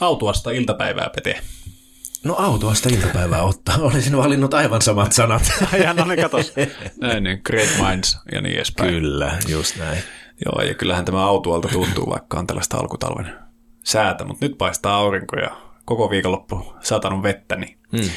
autuasta 0.00 0.50
iltapäivää, 0.50 1.10
Pete. 1.14 1.40
No 2.24 2.34
autuasta 2.38 2.88
iltapäivää 2.88 3.42
ottaa. 3.42 3.76
Olisin 3.78 4.16
valinnut 4.16 4.54
aivan 4.54 4.82
samat 4.82 5.12
sanat. 5.12 5.52
ja 5.84 5.94
no 5.94 6.04
niin, 6.04 6.20
katos. 6.20 6.52
Näin, 7.00 7.24
niin, 7.24 7.40
great 7.44 7.68
minds 7.88 8.18
ja 8.32 8.40
niin 8.40 8.56
edespäin. 8.56 8.90
Kyllä, 8.90 9.38
just 9.48 9.76
näin. 9.76 10.02
Joo, 10.44 10.62
ja 10.62 10.74
kyllähän 10.74 11.04
tämä 11.04 11.26
autualta 11.26 11.68
tuntuu, 11.68 12.10
vaikka 12.10 12.38
on 12.38 12.46
tällaista 12.46 12.76
alkutalven 12.76 13.32
säätä, 13.84 14.24
mutta 14.24 14.46
nyt 14.46 14.58
paistaa 14.58 14.96
aurinko 14.96 15.36
ja 15.36 15.56
koko 15.84 16.10
viikonloppu 16.10 16.74
satanut 16.80 17.22
vettä, 17.22 17.56
niin 17.56 17.78
hmm. 17.96 18.10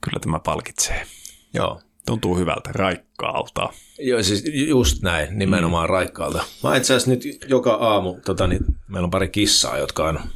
kyllä 0.00 0.20
tämä 0.20 0.38
palkitsee. 0.38 1.06
Joo. 1.54 1.80
Tuntuu 2.06 2.36
hyvältä, 2.36 2.70
raikkaalta. 2.72 3.68
Joo, 3.98 4.22
siis 4.22 4.44
just 4.68 5.02
näin, 5.02 5.38
nimenomaan 5.38 5.88
mm. 5.88 5.92
raikkaalta. 5.92 6.44
Mä 6.62 6.76
itse 6.76 6.94
asiassa 6.94 7.10
nyt 7.10 7.22
joka 7.48 7.72
aamu, 7.72 8.14
tota, 8.24 8.46
niin, 8.46 8.64
meillä 8.88 9.04
on 9.06 9.10
pari 9.10 9.28
kissaa, 9.28 9.78
jotka 9.78 10.06
aina 10.06 10.26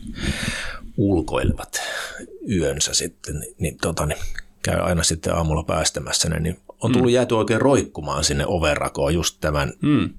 ulkoilevat 0.96 1.80
yönsä 2.50 2.94
sitten, 2.94 3.40
niin, 3.40 3.54
niin, 3.58 3.76
tota, 3.82 4.06
niin 4.06 4.18
käy 4.62 4.80
aina 4.80 5.02
sitten 5.02 5.34
aamulla 5.34 5.62
päästämässä 5.62 6.28
ne, 6.28 6.40
niin 6.40 6.58
on 6.80 6.92
tullut 6.92 7.10
mm. 7.10 7.14
jääty 7.14 7.34
oikein 7.34 7.60
roikkumaan 7.60 8.24
sinne 8.24 8.46
overrakoon 8.46 9.14
just 9.14 9.36
tämän 9.40 9.72
mm. 9.82 10.10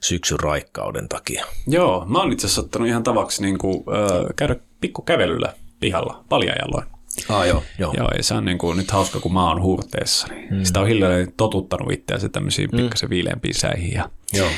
syksyn 0.00 0.40
raikkauden 0.40 1.08
takia. 1.08 1.44
Joo, 1.66 2.04
mä 2.08 2.18
oon 2.18 2.32
itse 2.32 2.46
asiassa 2.46 2.62
ottanut 2.62 2.88
ihan 2.88 3.02
tavaksi 3.02 3.42
niin 3.42 3.58
kuin, 3.58 3.76
äh, 3.76 4.26
käydä 4.36 4.56
pikkukävelyllä 4.80 5.54
pihalla 5.80 6.24
paljajaloin. 6.28 6.91
Ah, 7.28 7.46
joo, 7.46 7.62
joo. 7.78 7.94
joo 7.96 8.08
ja 8.16 8.22
se 8.22 8.34
on 8.34 8.44
niin 8.44 8.58
kuin, 8.58 8.76
nyt 8.76 8.90
hauska, 8.90 9.20
kun 9.20 9.32
mä 9.32 9.48
oon 9.48 9.62
huurteessa. 9.62 10.26
Niin 10.28 10.54
mm. 10.54 10.64
Sitä 10.64 10.80
on 10.80 10.86
hiljalleen 10.86 11.32
totuttanut 11.36 11.92
itseänsä 11.92 12.28
tämmöisiin 12.28 12.68
mm. 12.72 12.76
pikkasen 12.76 13.10
viileämpiin 13.10 13.54
säihin. 13.54 13.92
Ja 13.92 14.10
joo. 14.32 14.48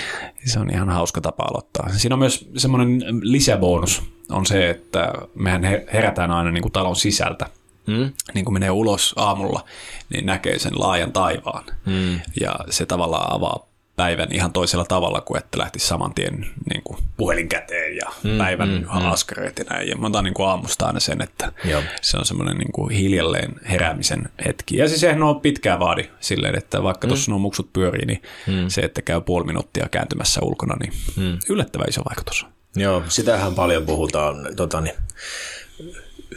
Se 0.45 0.59
on 0.59 0.71
ihan 0.71 0.91
hauska 0.91 1.21
tapa 1.21 1.45
aloittaa. 1.51 1.89
Siinä 1.93 2.15
on 2.15 2.19
myös 2.19 2.49
semmoinen 2.57 3.05
lisäbonus, 3.21 4.03
on 4.31 4.47
se, 4.47 4.71
että 4.71 5.13
mehän 5.35 5.63
herätään 5.93 6.31
aina 6.31 6.51
niin 6.51 6.63
kuin 6.63 6.73
talon 6.73 6.97
sisältä. 6.97 7.47
Mm. 7.87 8.13
Niin 8.35 8.45
kun 8.45 8.55
menee 8.55 8.71
ulos 8.71 9.15
aamulla, 9.17 9.65
niin 10.11 10.27
näkee 10.27 10.59
sen 10.59 10.73
laajan 10.77 11.13
taivaan. 11.13 11.65
Mm. 11.87 12.21
Ja 12.41 12.55
se 12.71 12.87
tavallaan 12.87 13.33
avaa 13.33 13.67
päivän 13.97 14.29
ihan 14.33 14.53
toisella 14.53 14.85
tavalla 14.85 15.21
kuin 15.21 15.39
että 15.39 15.59
lähtisi 15.59 15.87
saman 15.87 16.15
tien 16.15 16.47
niin 16.73 16.83
kuin 16.85 16.99
puhelin 17.17 17.49
käteen 17.49 17.97
ja 17.97 18.11
mm, 18.23 18.39
päivän 18.39 18.69
mm, 18.69 18.85
askareet 18.89 19.59
ja 19.59 19.65
näin. 19.71 19.89
Ja 19.89 19.97
mä 19.97 20.07
otan 20.07 20.25
niin 20.25 20.35
kuin 20.35 20.49
aamusta 20.49 20.87
aina 20.87 21.01
sen, 21.01 21.23
että 21.23 21.53
Joo. 21.65 21.83
se 22.03 22.17
on 22.17 22.25
semmoinen 22.25 22.57
niin 22.57 22.73
kuin 22.73 22.91
hiljalleen 22.91 23.55
heräämisen 23.71 24.29
hetki. 24.47 24.77
Ja 24.77 24.89
siis 24.89 25.05
eihän 25.05 25.23
ole 25.23 25.41
pitkään 25.41 25.81
vaadi 25.81 26.11
silleen, 26.21 26.59
että 26.59 26.83
vaikka 26.83 27.07
mm. 27.07 27.09
tuossa 27.09 27.31
nuo 27.31 27.39
muksut 27.39 27.73
pyörii, 27.73 28.07
niin 28.07 28.23
mm. 28.47 28.69
se, 28.69 28.81
että 28.81 29.03
käy 29.03 29.21
puoli 29.21 29.47
minuuttia 29.47 29.89
kääntymässä 29.91 30.41
ulkona, 30.43 30.77
niin 30.81 30.93
mm. 31.17 31.39
yllättävän 31.49 31.89
iso 31.89 32.03
vaikutus. 32.09 32.47
Joo, 32.77 33.03
sitähän 33.09 33.55
paljon 33.55 33.87
puhutaan 33.87 34.37
tota, 34.57 34.81
niin, 34.81 34.95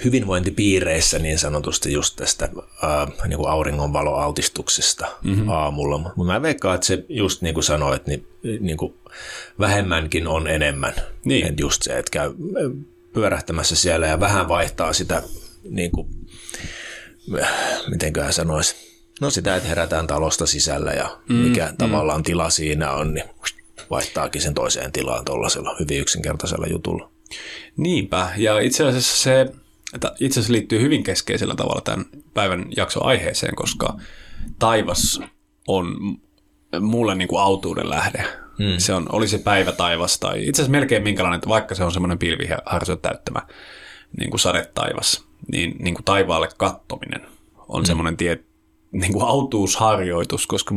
hyvinvointipiireissä 0.04 1.20
niin 1.20 1.40
sanotusti 1.40 1.94
just 1.94 2.16
tästä 2.16 2.50
ää, 2.84 3.08
niin 3.28 3.38
kuin 3.38 3.50
auringonvaloaltistuksesta 3.50 5.08
mm-hmm. 5.24 5.50
aamulla. 5.50 5.98
Mutta 5.98 6.24
mä 6.24 6.42
veikkaan, 6.42 6.76
että 6.76 6.88
se 6.88 7.06
just 7.10 7.42
niin 7.42 7.54
kuin 7.54 7.64
sanoit, 7.64 8.08
niin, 8.08 8.28
niin 8.60 8.78
kuin 8.78 8.94
vähemmänkin 9.60 10.28
on 10.28 10.48
enemmän. 10.48 10.94
Niin. 11.26 11.48
Et 11.48 11.60
just 11.60 11.84
se, 11.84 12.00
että 12.00 12.12
käy 12.12 12.34
pyörähtämässä 13.14 13.76
siellä 13.76 14.08
ja 14.08 14.20
vähän 14.20 14.48
vaihtaa 14.48 14.94
sitä, 14.94 15.24
niin 15.70 15.92
kuin, 15.92 16.08
mitenköhän 17.90 18.34
sanoisi, 18.34 18.76
no 19.22 19.30
sitä, 19.30 19.56
että 19.56 19.70
herätään 19.70 20.08
talosta 20.08 20.46
sisällä 20.46 20.92
ja 20.92 21.18
mm, 21.30 21.36
mikä 21.36 21.66
mm. 21.66 21.78
tavallaan 21.78 22.24
tila 22.24 22.50
siinä 22.50 22.92
on, 22.92 23.14
niin 23.14 23.26
vaihtaakin 23.90 24.42
sen 24.42 24.54
toiseen 24.54 24.92
tilaan 24.92 25.26
tuollaisella 25.26 25.76
hyvin 25.80 26.00
yksinkertaisella 26.00 26.68
jutulla. 26.68 27.12
Niinpä, 27.78 28.30
ja 28.38 28.60
itse 28.60 28.84
asiassa 28.86 29.24
se 29.24 29.46
itse 30.20 30.40
asiassa 30.40 30.54
liittyy 30.54 30.82
hyvin 30.82 31.04
keskeisellä 31.04 31.56
tavalla 31.56 31.82
tämän 31.82 32.06
päivän 32.34 32.66
jakson 32.78 33.06
aiheeseen, 33.06 33.56
koska 33.56 33.98
taivas 34.60 35.22
on 35.68 35.96
mulle 36.80 37.16
niin 37.16 37.28
kuin 37.28 37.42
autuuden 37.42 37.90
lähde. 37.90 38.24
Hmm. 38.58 38.78
Se 38.78 38.94
on, 38.94 39.06
oli 39.12 39.28
se 39.28 39.38
päivä 39.38 39.72
taivas 39.72 40.20
tai 40.20 40.48
itse 40.48 40.62
asiassa 40.62 40.72
melkein 40.72 41.04
minkälainen, 41.04 41.38
että 41.38 41.50
vaikka 41.50 41.76
se 41.76 41.84
on 41.84 41.92
semmoinen 41.92 42.20
pilviharso 42.20 42.96
täyttämä 42.96 43.42
niin 44.18 44.30
kuin 44.30 44.40
sadetaivas, 44.40 45.28
niin, 45.52 45.76
niin 45.80 45.94
kuin 45.96 46.06
taivaalle 46.06 46.50
kattominen 46.58 47.22
on 47.68 47.80
hmm. 47.80 47.86
semmoinen 47.86 48.18
tie, 48.18 48.44
niin 48.92 49.14
kuin 49.14 49.26
autuusharjoitus, 49.26 50.48
koska 50.48 50.76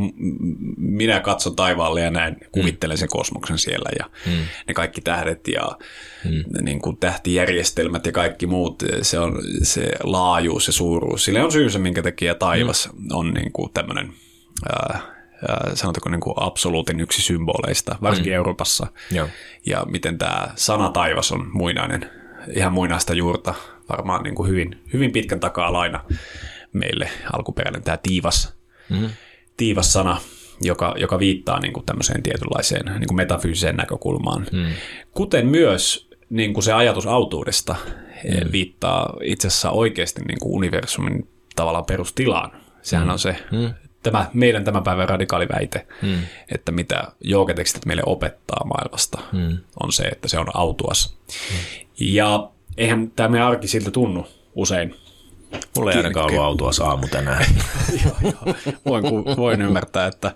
minä 0.77 1.19
katson 1.19 1.55
taivaalle 1.55 2.01
ja 2.01 2.11
näin, 2.11 2.37
kuvittelen 2.51 2.97
sen 2.97 3.09
kosmoksen 3.09 3.57
siellä 3.57 3.89
ja 3.99 4.05
mm. 4.25 4.43
ne 4.67 4.73
kaikki 4.73 5.01
tähdet 5.01 5.47
ja 5.47 5.77
mm. 6.25 6.65
niin 6.65 6.81
kuin 6.81 6.97
tähtijärjestelmät 6.97 8.05
ja 8.05 8.11
kaikki 8.11 8.47
muut, 8.47 8.83
se 9.01 9.19
on 9.19 9.39
se 9.63 9.91
laajuus 10.03 10.67
ja 10.67 10.73
suuruus. 10.73 11.25
Sille 11.25 11.43
on 11.43 11.51
syynsä, 11.51 11.79
minkä 11.79 12.03
takia 12.03 12.35
taivas 12.35 12.89
mm. 12.93 13.05
on 13.11 13.33
niin 13.33 13.51
kuin 13.51 13.73
tämmöinen, 13.73 14.13
äh, 14.73 15.03
sanotaanko 15.73 16.09
niin 16.09 16.21
kuin 16.21 16.35
absoluutin 16.37 16.99
yksi 16.99 17.21
symboleista, 17.21 17.95
varsinkin 18.01 18.33
mm. 18.33 18.35
Euroopassa. 18.35 18.87
Joo. 19.11 19.27
Ja 19.65 19.85
miten 19.85 20.17
tämä 20.17 20.47
sana 20.55 20.89
taivas 20.89 21.31
on 21.31 21.49
muinainen, 21.53 22.09
ihan 22.55 22.73
muinaista 22.73 23.13
juurta, 23.13 23.53
varmaan 23.89 24.23
niin 24.23 24.35
kuin 24.35 24.49
hyvin, 24.49 24.81
hyvin 24.93 25.11
pitkän 25.11 25.39
takaa 25.39 25.73
laina 25.73 26.03
meille 26.73 27.09
alkuperäinen 27.33 27.83
tämä 27.83 27.97
tiivas, 27.97 28.53
mm-hmm. 28.89 29.09
tiivas 29.57 29.93
sana, 29.93 30.17
joka, 30.61 30.95
joka 30.97 31.19
viittaa 31.19 31.59
niin 31.59 31.73
kuin 31.73 31.85
tämmöiseen 31.85 32.23
tietynlaiseen 32.23 32.85
niin 32.85 33.07
kuin 33.07 33.17
metafyysiseen 33.17 33.75
näkökulmaan. 33.75 34.45
Mm. 34.51 34.65
Kuten 35.11 35.47
myös 35.47 36.09
niin 36.29 36.53
kuin 36.53 36.63
se 36.63 36.73
ajatus 36.73 37.07
autuudesta 37.07 37.75
mm. 38.23 38.51
viittaa 38.51 39.13
itse 39.23 39.47
asiassa 39.47 39.71
oikeasti 39.71 40.21
niin 40.21 40.39
kuin 40.39 40.53
universumin 40.53 41.27
tavallaan 41.55 41.85
perustilaan. 41.85 42.51
Sehän 42.81 43.07
mm. 43.07 43.13
on 43.13 43.19
se 43.19 43.35
mm. 43.51 43.73
tämä, 44.03 44.29
meidän 44.33 44.63
tämän 44.63 44.83
päivän 44.83 45.09
radikaali 45.09 45.47
väite, 45.49 45.87
mm. 46.01 46.19
että 46.51 46.71
mitä 46.71 47.11
joogatekstit 47.21 47.85
meille 47.85 48.03
opettaa 48.05 48.65
maailmasta, 48.65 49.21
mm. 49.31 49.57
on 49.83 49.91
se, 49.91 50.03
että 50.03 50.27
se 50.27 50.39
on 50.39 50.47
autuas. 50.53 51.17
Mm. 51.27 51.57
Ja 51.99 52.49
eihän 52.77 53.11
tämä 53.15 53.29
meidän 53.29 53.47
arki 53.47 53.67
siltä 53.67 53.91
tunnu 53.91 54.27
usein. 54.55 54.95
Mulla 55.75 55.91
ei 55.91 55.97
ainakaan 55.97 56.25
ollut 56.25 56.43
autoa 56.43 56.71
saamu 56.71 57.07
tänään. 57.07 57.45
joo, 58.05 58.15
joo. 58.21 58.55
Voin, 58.85 59.03
voin 59.37 59.61
ymmärtää, 59.61 60.07
että 60.07 60.33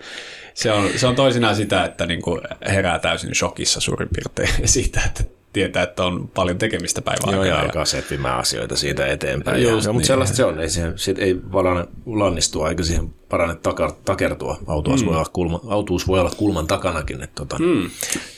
se 0.53 0.71
on, 0.71 0.89
se 0.95 1.07
on 1.07 1.15
toisinaan 1.15 1.55
sitä, 1.55 1.85
että 1.85 2.05
niin 2.05 2.21
kuin 2.21 2.41
herää 2.67 2.99
täysin 2.99 3.35
shokissa 3.35 3.79
suurin 3.79 4.09
piirtein 4.15 4.67
siitä, 4.69 5.01
että 5.05 5.23
tietää, 5.55 5.83
että 5.83 6.03
on 6.03 6.27
paljon 6.27 6.57
tekemistä 6.57 7.01
päivää 7.01 7.33
Joo, 7.33 7.43
ja 7.43 7.59
alkaa 7.59 7.85
seppimään 7.85 8.39
asioita 8.39 8.75
siitä 8.75 9.07
eteenpäin. 9.07 9.63
Just 9.63 9.71
ja, 9.73 9.89
niin. 9.89 9.95
mutta 9.95 10.07
sellaista 10.07 10.35
se 10.35 10.45
on, 10.45 10.59
ei, 10.59 10.69
siihen, 10.69 10.93
sit 10.95 11.19
ei 11.19 11.37
valane 11.51 11.85
lannistua 12.05 12.69
eikä 12.69 12.83
siihen 12.83 13.09
parane 13.29 13.55
takar, 13.55 13.91
takertua. 14.05 14.57
Autuus, 14.67 15.01
mm. 15.01 15.07
voi 15.07 15.15
olla 15.15 15.29
kulma, 15.33 15.59
autuus 15.67 16.07
voi 16.07 16.19
olla 16.19 16.31
kulman 16.37 16.67
takanakin. 16.67 17.23
Että, 17.23 17.35
tota, 17.35 17.59
mm. 17.59 17.89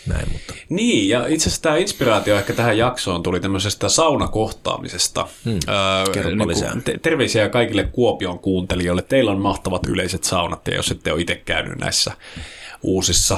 näin, 0.07 0.31
mutta. 0.31 0.53
Niin, 0.69 1.09
ja 1.09 1.27
itse 1.27 1.49
asiassa 1.49 1.61
tämä 1.61 1.77
inspiraatio 1.77 2.35
ehkä 2.35 2.53
tähän 2.53 2.77
jaksoon 2.77 3.23
tuli 3.23 3.39
tämmöisestä 3.39 3.89
saunakohtaamisesta. 3.89 5.27
Mm. 5.45 5.59
Öö, 5.69 6.35
niin 6.35 6.83
te- 6.83 6.99
terveisiä 7.01 7.49
kaikille 7.49 7.83
Kuopion 7.83 8.39
kuuntelijoille. 8.39 9.01
Teillä 9.01 9.31
on 9.31 9.41
mahtavat 9.41 9.87
yleiset 9.87 10.23
saunat, 10.23 10.67
ja 10.67 10.75
jos 10.75 10.91
ette 10.91 11.13
ole 11.13 11.21
itse 11.21 11.35
käynyt 11.35 11.77
näissä 11.77 12.11
uusissa 12.81 13.37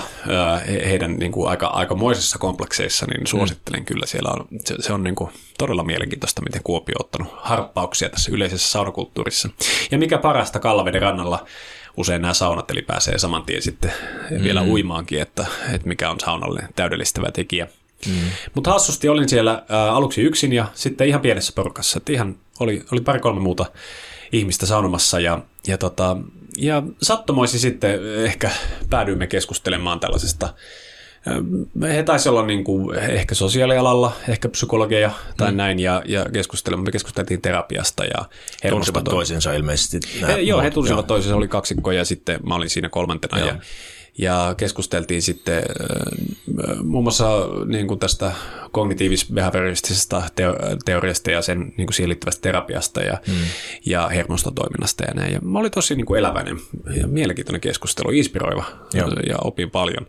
heidän 0.85 1.15
niin 1.15 1.31
kuin 1.31 1.49
aika, 1.49 1.67
aikamoisissa 1.67 2.39
komplekseissa, 2.39 3.05
niin 3.05 3.27
suosittelen 3.27 3.81
mm. 3.81 3.85
kyllä. 3.85 4.05
Siellä 4.05 4.31
on, 4.31 4.47
se, 4.65 4.75
se 4.79 4.93
on 4.93 5.03
niin 5.03 5.15
kuin 5.15 5.31
todella 5.57 5.83
mielenkiintoista, 5.83 6.41
miten 6.41 6.63
Kuopio 6.63 6.95
on 6.99 7.05
ottanut 7.05 7.33
harppauksia 7.37 8.09
tässä 8.09 8.31
yleisessä 8.33 8.71
saunakulttuurissa. 8.71 9.49
Ja 9.91 9.97
mikä 9.97 10.17
parasta 10.17 10.59
Kallaveden 10.59 11.01
rannalla 11.01 11.45
usein 11.97 12.21
nämä 12.21 12.33
saunat, 12.33 12.71
eli 12.71 12.81
pääsee 12.81 13.17
saman 13.17 13.43
tien 13.43 13.61
sitten 13.61 13.93
mm. 14.31 14.43
vielä 14.43 14.63
uimaankin, 14.63 15.21
että, 15.21 15.45
että 15.73 15.87
mikä 15.87 16.09
on 16.09 16.19
saunalle 16.19 16.61
täydellistävä 16.75 17.31
tekijä. 17.31 17.67
Mm. 18.07 18.13
Mutta 18.55 18.71
hassusti 18.71 19.09
olin 19.09 19.29
siellä 19.29 19.63
ä, 19.71 19.91
aluksi 19.91 20.21
yksin 20.21 20.53
ja 20.53 20.65
sitten 20.73 21.07
ihan 21.07 21.21
pienessä 21.21 21.53
porukassa, 21.55 21.97
että 21.97 22.11
ihan 22.11 22.35
oli, 22.59 22.85
oli 22.91 23.01
pari-kolme 23.01 23.39
muuta 23.39 23.65
ihmistä 24.31 24.65
saunomassa 24.65 25.19
ja, 25.19 25.39
ja, 25.67 25.77
tota, 25.77 26.17
ja 26.57 26.83
sattumoisi 27.01 27.59
sitten 27.59 28.17
ehkä 28.25 28.51
päädyimme 28.89 29.27
keskustelemaan 29.27 29.99
tällaisesta 29.99 30.53
he 31.81 32.03
taisi 32.03 32.29
olla 32.29 32.45
niin 32.45 32.63
kuin 32.63 32.95
ehkä 32.99 33.35
sosiaalialalla, 33.35 34.11
ehkä 34.27 34.49
psykologia 34.49 35.11
tai 35.37 35.51
mm. 35.51 35.57
näin, 35.57 35.79
ja, 35.79 36.01
ja 36.05 36.25
keskustelimme, 36.33 36.83
me 36.83 36.91
keskusteltiin 36.91 37.41
terapiasta 37.41 38.05
ja 38.05 38.25
Tunsivat 38.69 39.03
toisensa 39.03 39.53
ilmeisesti. 39.53 39.99
He, 40.27 40.41
joo, 40.41 40.61
he 40.61 40.71
tunsivat 40.71 41.07
toisensa, 41.07 41.35
oli 41.35 41.47
kaksikko 41.47 41.91
ja 41.91 42.05
sitten 42.05 42.39
mä 42.47 42.55
olin 42.55 42.69
siinä 42.69 42.89
kolmantena. 42.89 43.39
Joo. 43.39 43.47
Ja, 43.47 43.55
ja 44.19 44.55
keskusteltiin 44.57 45.21
sitten 45.21 45.57
äh, 45.57 46.77
muun 46.83 47.03
muassa 47.03 47.29
niin 47.65 47.87
kuin 47.87 47.99
tästä 47.99 48.31
kognitiivis-behavioristisesta 48.71 50.23
teoriasta 50.85 51.31
ja 51.31 51.41
sen 51.41 51.59
niin 51.59 51.87
kuin 51.87 51.93
siihen 51.93 52.09
liittyvästä 52.09 52.41
terapiasta 52.41 53.01
ja, 53.01 53.17
mm. 53.27 53.33
ja 53.85 54.07
hermostotoiminnasta 54.07 55.03
ja 55.03 55.13
näin. 55.13 55.33
Ja 55.33 55.39
mä 55.41 55.59
olin 55.59 55.71
tosi 55.71 55.95
niin 55.95 56.05
kuin 56.05 56.19
eläväinen 56.19 56.57
ja 56.95 57.07
mielenkiintoinen 57.07 57.61
keskustelu, 57.61 58.09
inspiroiva 58.09 58.63
Joo. 58.93 59.09
ja 59.29 59.37
opin 59.43 59.71
paljon. 59.71 60.07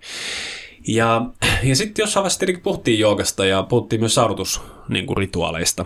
Ja, 0.88 1.22
ja 1.62 1.76
sitten 1.76 2.02
jossain 2.02 2.22
vaiheessa 2.22 2.40
tietenkin 2.40 2.62
puhuttiin 2.62 2.98
joogasta 2.98 3.44
ja 3.44 3.62
puhuttiin 3.62 4.00
myös 4.00 4.14
saunotusrituaaleista. 4.14 5.84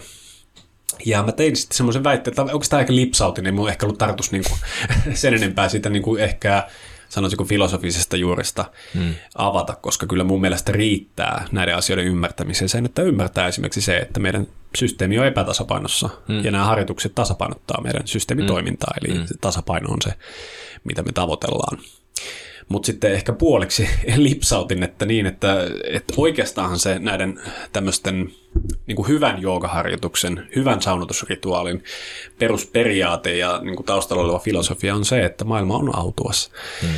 Ja 1.07 1.23
mä 1.23 1.33
tein 1.33 1.57
sitten 1.57 1.77
semmoisen 1.77 2.05
väitteen, 2.05 2.33
että 2.33 2.43
onko 2.43 2.67
tämä 2.71 2.79
aika 2.79 2.95
lipsautinen, 2.95 3.51
niin 3.51 3.55
mulla 3.55 3.71
ehkä 3.71 3.87
ollut 3.87 3.99
tarkoitus 3.99 4.33
niin 4.33 4.45
kuin, 4.49 4.59
sen 5.21 5.35
enempää 5.35 5.69
siitä 5.69 5.91
niin 5.91 6.03
kuin 6.03 6.23
ehkä 6.23 6.69
sanoisinko 7.15 7.45
filosofisesta 7.45 8.17
juuresta 8.17 8.65
hmm. 8.95 9.15
avata, 9.35 9.75
koska 9.75 10.07
kyllä 10.07 10.25
mun 10.25 10.41
mielestä 10.41 10.73
riittää 10.73 11.49
näiden 11.53 11.77
asioiden 11.77 12.05
ymmärtämiseen 12.05 12.69
sen, 12.69 12.85
että 12.85 13.03
ymmärtää 13.03 13.49
esimerkiksi 13.49 13.81
se, 13.81 13.97
että 13.97 14.21
meidän 14.21 14.47
systeemi 14.75 15.19
on 15.19 15.27
epätasapainossa 15.27 16.11
hmm. 16.29 16.45
ja 16.45 16.51
nämä 16.51 16.65
harjoitukset 16.65 17.15
tasapainottaa 17.15 17.83
meidän 17.83 18.03
systeemitoimintaa, 18.05 18.95
hmm. 19.01 19.11
eli 19.11 19.19
hmm. 19.19 19.27
tasapaino 19.41 19.91
on 19.91 20.03
se, 20.03 20.15
mitä 20.85 21.03
me 21.03 21.13
tavoitellaan. 21.13 21.79
Mutta 22.69 22.87
sitten 22.87 23.13
ehkä 23.13 23.33
puoliksi 23.33 23.89
lipsautin, 24.17 24.83
että 24.83 25.07
niin, 25.07 25.27
että, 25.27 25.57
että 25.91 26.15
oikeastaan 26.17 26.79
se 26.79 26.99
näiden 26.99 27.41
tämmöisten 27.73 28.31
niin 28.87 28.97
kuin 28.97 29.09
hyvän 29.09 29.43
joogaharjoituksen, 29.43 30.49
hyvän 30.57 30.83
saunotusrituaalin 30.83 31.85
perusperiaate 32.39 33.37
ja 33.37 33.61
niin 33.63 33.77
kuin 33.77 33.87
taustalla 33.87 34.23
oleva 34.23 34.39
filosofia 34.39 34.95
on 34.95 35.05
se, 35.05 35.25
että 35.25 35.45
maailma 35.45 35.77
on 35.77 35.97
autuas. 35.97 36.51
Hmm. 36.83 36.91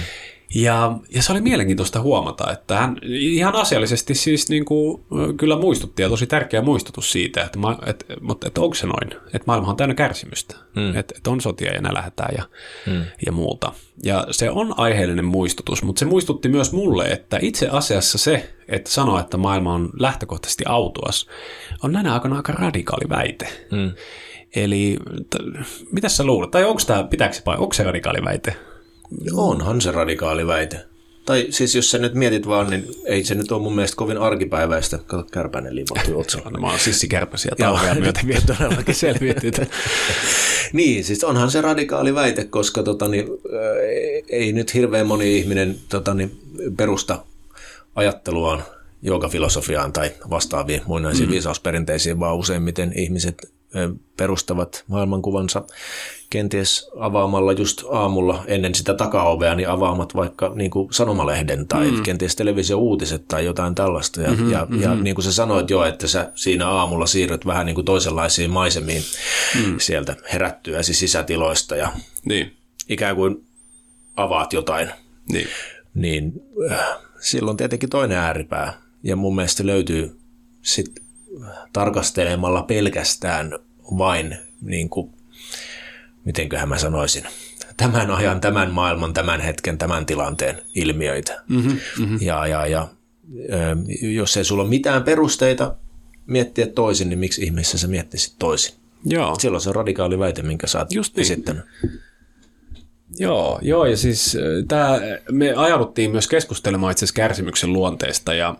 Ja, 0.57 0.97
ja 1.15 1.23
se 1.23 1.33
oli 1.33 1.41
mielenkiintoista 1.41 2.01
huomata, 2.01 2.53
että 2.53 2.79
hän 2.79 2.99
ihan 3.03 3.55
asiallisesti 3.55 4.15
siis 4.15 4.49
niin 4.49 4.65
kuin, 4.65 5.03
kyllä 5.37 5.59
muistutti 5.59 6.03
ja 6.03 6.09
tosi 6.09 6.27
tärkeä 6.27 6.63
muistutus 6.63 7.13
siitä, 7.13 7.45
että, 7.45 7.59
ma, 7.59 7.79
et, 7.87 8.07
mutta 8.21 8.47
että 8.47 8.61
onko 8.61 8.75
se 8.75 8.87
noin, 8.87 9.11
että 9.27 9.45
maailma 9.47 9.69
on 9.69 9.77
täynnä 9.77 9.95
kärsimystä, 9.95 10.57
mm. 10.77 10.97
että, 10.97 11.15
että 11.17 11.31
on 11.31 11.41
sotia 11.41 11.75
ja 11.75 11.95
lähdetään 11.95 12.35
ja, 12.37 12.45
mm. 12.87 13.05
ja 13.27 13.33
muuta. 13.33 13.73
Ja 14.05 14.27
se 14.31 14.51
on 14.51 14.75
aiheellinen 14.77 15.25
muistutus, 15.25 15.83
mutta 15.83 15.99
se 15.99 16.05
muistutti 16.05 16.49
myös 16.49 16.73
mulle, 16.73 17.05
että 17.05 17.39
itse 17.43 17.69
asiassa 17.69 18.19
se, 18.19 18.55
että 18.69 18.91
sanoa, 18.91 19.21
että 19.21 19.37
maailma 19.37 19.75
on 19.75 19.91
lähtökohtaisesti 20.01 20.65
autuas, 20.67 21.27
on 21.83 21.93
näinä 21.93 22.15
aikana 22.15 22.37
aika 22.37 22.53
radikaali 22.53 23.09
väite. 23.09 23.67
Mm. 23.73 23.93
Eli 24.57 24.97
t- 25.31 25.67
mitä 25.93 26.09
sä 26.09 26.25
luulet, 26.25 26.51
tai 26.51 26.65
onko 26.65 26.83
tämä, 26.87 27.05
pitääkö 27.05 27.35
se, 27.35 27.43
onko 27.47 27.73
se 27.73 27.83
radikaali 27.83 28.25
väite? 28.25 28.57
Onhan 29.33 29.81
se 29.81 29.91
radikaali 29.91 30.47
väite. 30.47 30.85
Tai 31.25 31.47
siis 31.51 31.75
jos 31.75 31.91
sä 31.91 31.99
nyt 31.99 32.15
mietit 32.15 32.47
vaan, 32.47 32.71
niin 32.71 32.87
ei 33.05 33.25
se 33.25 33.35
nyt 33.35 33.53
ole 33.53 33.63
mun 33.63 33.75
mielestä 33.75 33.97
kovin 33.97 34.19
arkipäiväistä. 34.19 34.99
Kato, 34.99 35.27
kärpäinen 35.33 35.75
liipahtui 35.75 36.15
otsalla. 36.21 36.51
no, 36.51 36.61
mä 36.61 36.71
oon 36.71 36.79
sissikärpäsiä 36.79 37.53
talvea 37.59 37.95
myöten 37.95 38.27
vielä 38.29 38.43
todellakin 38.47 38.95
selviytyy. 38.95 39.51
niin, 40.73 41.05
siis 41.05 41.25
onhan 41.25 41.51
se 41.51 41.61
radikaali 41.61 42.15
väite, 42.15 42.45
koska 42.45 42.83
tota, 42.83 43.09
niin, 43.09 43.27
ei 44.29 44.53
nyt 44.53 44.75
hirveän 44.75 45.07
moni 45.07 45.39
ihminen 45.39 45.77
tota, 45.89 46.15
niin, 46.15 46.39
perusta 46.77 47.25
ajatteluaan 47.95 48.65
joogafilosofiaan 49.03 49.93
tai 49.93 50.13
vastaaviin 50.31 50.83
muinaisiin 50.87 51.29
mm. 51.29 51.33
viisausperinteisiin, 51.33 52.21
vaan 52.21 52.37
useimmiten 52.37 52.93
ihmiset 52.97 53.51
perustavat 54.17 54.85
maailmankuvansa 54.87 55.63
kenties 56.31 56.91
avaamalla 56.99 57.53
just 57.53 57.83
aamulla 57.91 58.45
ennen 58.47 58.75
sitä 58.75 58.95
takaovea, 58.95 59.55
niin 59.55 59.69
avaamat 59.69 60.15
vaikka 60.15 60.53
niin 60.55 60.71
kuin 60.71 60.93
sanomalehden 60.93 61.69
tai 61.69 61.91
mm. 61.91 62.03
kenties 62.03 62.37
televisiouutiset 62.37 63.29
tai 63.29 63.45
jotain 63.45 63.75
tällaista. 63.75 64.23
Ja, 64.23 64.31
mm-hmm, 64.31 64.53
ja, 64.53 64.65
mm-hmm. 64.65 64.83
ja 64.83 64.95
niin 64.95 65.15
kuin 65.15 65.25
sä 65.25 65.33
sanoit 65.33 65.71
jo, 65.71 65.85
että 65.85 66.07
sä 66.07 66.33
siinä 66.35 66.69
aamulla 66.69 67.07
siirryt 67.07 67.47
vähän 67.47 67.67
niin 67.67 67.75
kuin 67.75 67.85
toisenlaisiin 67.85 68.51
maisemiin 68.51 69.03
mm. 69.55 69.75
sieltä 69.79 70.17
herättyäsi 70.33 70.95
sisätiloista 70.95 71.77
ja 71.77 71.93
niin. 72.25 72.57
ikään 72.89 73.17
kuin 73.17 73.47
avaat 74.17 74.53
jotain, 74.53 74.91
niin, 75.33 75.49
niin 75.95 76.33
äh, 76.71 76.87
silloin 77.21 77.57
tietenkin 77.57 77.91
toinen 77.91 78.19
ääripää. 78.19 78.81
Ja 79.03 79.17
mun 79.17 79.37
mielestä 79.37 79.67
löytyy 79.67 80.21
sit 80.63 81.03
tarkastelemalla 81.73 82.63
pelkästään 82.63 83.59
vain 83.99 84.37
niin 84.61 84.89
kuin 84.89 85.11
mitenköhän 86.25 86.69
mä 86.69 86.79
sanoisin, 86.79 87.25
tämän 87.77 88.11
ajan, 88.11 88.41
tämän 88.41 88.71
maailman, 88.71 89.13
tämän 89.13 89.41
hetken, 89.41 89.79
tämän 89.79 90.07
tilanteen 90.07 90.63
ilmiöitä. 90.75 91.43
Mm-hmm, 91.49 91.79
mm-hmm. 91.99 92.19
Ja, 92.21 92.47
ja, 92.47 92.67
ja 92.67 92.89
jos 94.01 94.37
ei 94.37 94.45
sulla 94.45 94.63
ole 94.63 94.71
mitään 94.71 95.03
perusteita 95.03 95.75
miettiä 96.27 96.67
toisin, 96.67 97.09
niin 97.09 97.19
miksi 97.19 97.43
ihmeessä 97.43 97.79
sä 97.79 97.89
miettisit 97.89 98.35
toisin? 98.39 98.75
Joo. 99.05 99.37
Silloin 99.39 99.61
se 99.61 99.69
on 99.69 99.75
radikaali 99.75 100.19
väite, 100.19 100.43
minkä 100.43 100.67
sä 100.67 100.79
oot 100.79 100.93
Just 100.93 101.17
niin. 101.17 101.23
esittänyt. 101.23 101.65
Joo, 103.19 103.59
joo, 103.63 103.87
ja 103.87 103.97
siis 103.97 104.37
tää, 104.69 105.01
me 105.31 105.55
ajauduttiin 105.55 106.11
myös 106.11 106.29
keskustelemaan 106.29 106.93
itse 106.93 107.05
asiassa 107.05 107.17
kärsimyksen 107.17 107.73
luonteesta 107.73 108.35
ja 108.35 108.57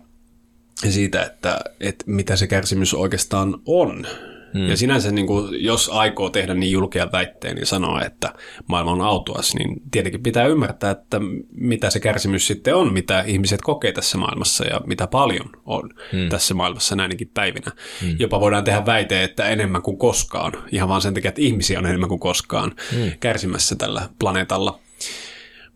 siitä, 0.89 1.23
että, 1.23 1.59
että 1.79 2.05
mitä 2.07 2.35
se 2.35 2.47
kärsimys 2.47 2.93
oikeastaan 2.93 3.61
on. 3.65 4.07
Hmm. 4.53 4.69
Ja 4.69 4.77
sinänsä, 4.77 5.11
niin 5.11 5.27
kuin, 5.27 5.63
jos 5.63 5.89
aikoo 5.93 6.29
tehdä 6.29 6.53
niin 6.53 6.71
julkea 6.71 7.11
väitteen 7.11 7.55
niin 7.55 7.65
sanoa, 7.65 8.01
että 8.01 8.33
maailma 8.67 8.91
on 8.91 9.01
autuas, 9.01 9.55
niin 9.55 9.81
tietenkin 9.91 10.23
pitää 10.23 10.47
ymmärtää, 10.47 10.91
että 10.91 11.19
mitä 11.51 11.89
se 11.89 11.99
kärsimys 11.99 12.47
sitten 12.47 12.75
on, 12.75 12.93
mitä 12.93 13.21
ihmiset 13.21 13.61
kokee 13.61 13.91
tässä 13.91 14.17
maailmassa 14.17 14.65
ja 14.65 14.81
mitä 14.85 15.07
paljon 15.07 15.49
on 15.65 15.89
hmm. 16.11 16.29
tässä 16.29 16.53
maailmassa 16.53 16.95
näinkin 16.95 17.31
päivinä. 17.33 17.71
Hmm. 18.01 18.15
Jopa 18.19 18.39
voidaan 18.39 18.63
tehdä 18.63 18.85
väite, 18.85 19.23
että 19.23 19.49
enemmän 19.49 19.81
kuin 19.81 19.97
koskaan, 19.97 20.53
ihan 20.71 20.89
vaan 20.89 21.01
sen 21.01 21.13
takia, 21.13 21.29
että 21.29 21.41
ihmisiä 21.41 21.79
on 21.79 21.85
enemmän 21.85 22.09
kuin 22.09 22.19
koskaan 22.19 22.75
hmm. 22.91 23.11
kärsimässä 23.19 23.75
tällä 23.75 24.09
planeetalla. 24.19 24.79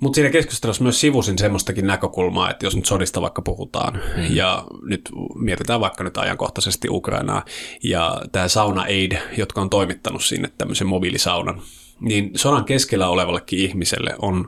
Mutta 0.02 0.16
siinä 0.16 0.30
keskustelussa 0.30 0.84
myös 0.84 1.00
sivusin 1.00 1.38
semmoistakin 1.38 1.88
näkökulmaa, 1.88 2.50
että 2.50 2.66
jos 2.66 2.76
nyt 2.76 2.86
sodista 2.86 3.22
vaikka 3.22 3.42
puhutaan, 3.42 3.94
mm. 3.94 4.36
ja 4.36 4.64
nyt 4.82 5.10
mietitään 5.36 5.80
vaikka 5.80 6.04
nyt 6.04 6.18
ajankohtaisesti 6.18 6.88
Ukrainaa, 6.90 7.46
ja 7.84 8.22
tämä 8.32 8.48
Sauna 8.48 8.82
Aid, 8.82 9.18
jotka 9.38 9.62
on 9.62 9.70
toimittanut 9.70 10.24
sinne 10.24 10.52
tämmöisen 10.58 10.88
mobiilisaunan, 10.88 11.62
niin 12.00 12.32
sodan 12.36 12.66
keskellä 12.66 13.10
olevallekin 13.10 13.60
ihmiselle 13.60 14.16
on 14.22 14.48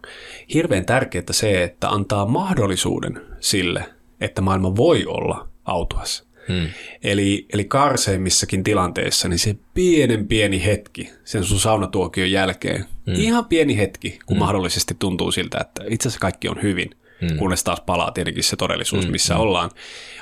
hirveän 0.53 0.85
tärkeää 0.85 1.23
se, 1.31 1.63
että 1.63 1.89
antaa 1.89 2.25
mahdollisuuden 2.25 3.21
sille, 3.39 3.85
että 4.21 4.41
maailma 4.41 4.75
voi 4.75 5.05
olla 5.05 5.47
autuas. 5.65 6.32
Hmm. 6.47 6.69
Eli, 7.03 7.45
eli 7.53 7.65
karseimmissakin 7.65 8.63
tilanteissa, 8.63 9.27
niin 9.27 9.39
se 9.39 9.55
pienen 9.73 10.27
pieni 10.27 10.65
hetki 10.65 11.09
sen 11.25 11.43
sun 11.43 11.59
saunatuokion 11.59 12.31
jälkeen, 12.31 12.85
hmm. 13.05 13.15
ihan 13.15 13.45
pieni 13.45 13.77
hetki, 13.77 14.19
kun 14.25 14.37
hmm. 14.37 14.45
mahdollisesti 14.45 14.95
tuntuu 14.99 15.31
siltä, 15.31 15.57
että 15.61 15.83
itse 15.89 16.07
asiassa 16.07 16.19
kaikki 16.19 16.49
on 16.49 16.61
hyvin, 16.61 16.89
hmm. 17.21 17.37
kunnes 17.37 17.63
taas 17.63 17.81
palaa 17.81 18.11
tietenkin 18.11 18.43
se 18.43 18.55
todellisuus, 18.55 19.03
hmm. 19.03 19.11
missä 19.11 19.33
hmm. 19.33 19.41
ollaan, 19.43 19.69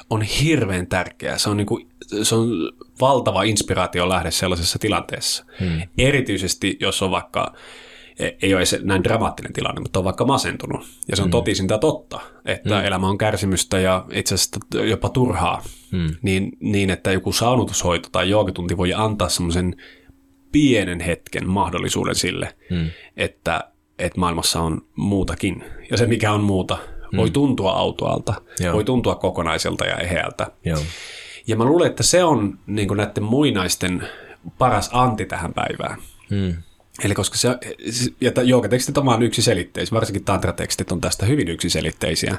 on 0.09 0.21
hirveän 0.21 0.87
tärkeää. 0.87 1.37
Se 1.37 1.49
on, 1.49 1.57
niin 1.57 1.67
kuin, 1.67 1.87
se 2.23 2.35
on 2.35 2.49
valtava 3.01 3.43
inspiraatio 3.43 4.09
lähde 4.09 4.31
sellaisessa 4.31 4.79
tilanteessa. 4.79 5.45
Hmm. 5.59 5.81
Erityisesti, 5.97 6.77
jos 6.79 7.01
on 7.01 7.11
vaikka 7.11 7.53
ei 8.41 8.53
ole 8.53 8.63
näin 8.83 9.03
dramaattinen 9.03 9.53
tilanne, 9.53 9.81
mutta 9.81 9.99
on 9.99 10.05
vaikka 10.05 10.25
masentunut. 10.25 10.85
Ja 11.07 11.15
se 11.15 11.21
on 11.21 11.27
mm. 11.27 11.31
totisinta 11.31 11.77
totta, 11.77 12.19
että 12.45 12.79
mm. 12.79 12.85
elämä 12.85 13.07
on 13.07 13.17
kärsimystä 13.17 13.79
ja 13.79 14.05
itse 14.11 14.35
asiassa 14.35 14.59
jopa 14.83 15.09
turhaa. 15.09 15.63
Mm. 15.91 16.15
Niin, 16.21 16.51
niin, 16.59 16.89
että 16.89 17.11
joku 17.11 17.33
saunutushoito 17.33 18.09
tai 18.11 18.29
joogatunti 18.29 18.77
voi 18.77 18.93
antaa 18.93 19.29
semmoisen 19.29 19.75
pienen 20.51 20.99
hetken 20.99 21.49
mahdollisuuden 21.49 22.15
sille, 22.15 22.55
mm. 22.69 22.89
että, 23.17 23.63
että 23.99 24.19
maailmassa 24.19 24.61
on 24.61 24.81
muutakin. 24.95 25.63
Ja 25.91 25.97
se, 25.97 26.07
mikä 26.07 26.31
on 26.31 26.43
muuta, 26.43 26.77
mm. 27.11 27.17
voi 27.17 27.29
tuntua 27.29 27.71
autoalta, 27.71 28.33
Joo. 28.59 28.73
voi 28.73 28.83
tuntua 28.83 29.15
kokonaiselta 29.15 29.85
ja 29.85 29.95
eheältä. 29.95 30.47
Joo. 30.65 30.79
Ja 31.47 31.55
mä 31.55 31.65
luulen, 31.65 31.89
että 31.89 32.03
se 32.03 32.23
on 32.23 32.59
niin 32.67 32.97
näiden 32.97 33.23
muinaisten 33.23 34.07
paras 34.57 34.89
anti 34.93 35.25
tähän 35.25 35.53
päivään. 35.53 35.97
Mm. 36.29 36.55
Eli 37.03 37.13
koska 37.13 37.37
se, 37.37 37.49
ja 38.21 38.31
joogatekstit 38.43 38.97
on 38.97 39.05
vain 39.05 39.23
yksiselitteisiä, 39.23 39.95
varsinkin 39.95 40.23
tantratekstit 40.23 40.91
on 40.91 41.01
tästä 41.01 41.25
hyvin 41.25 41.47
yksiselitteisiä. 41.47 42.37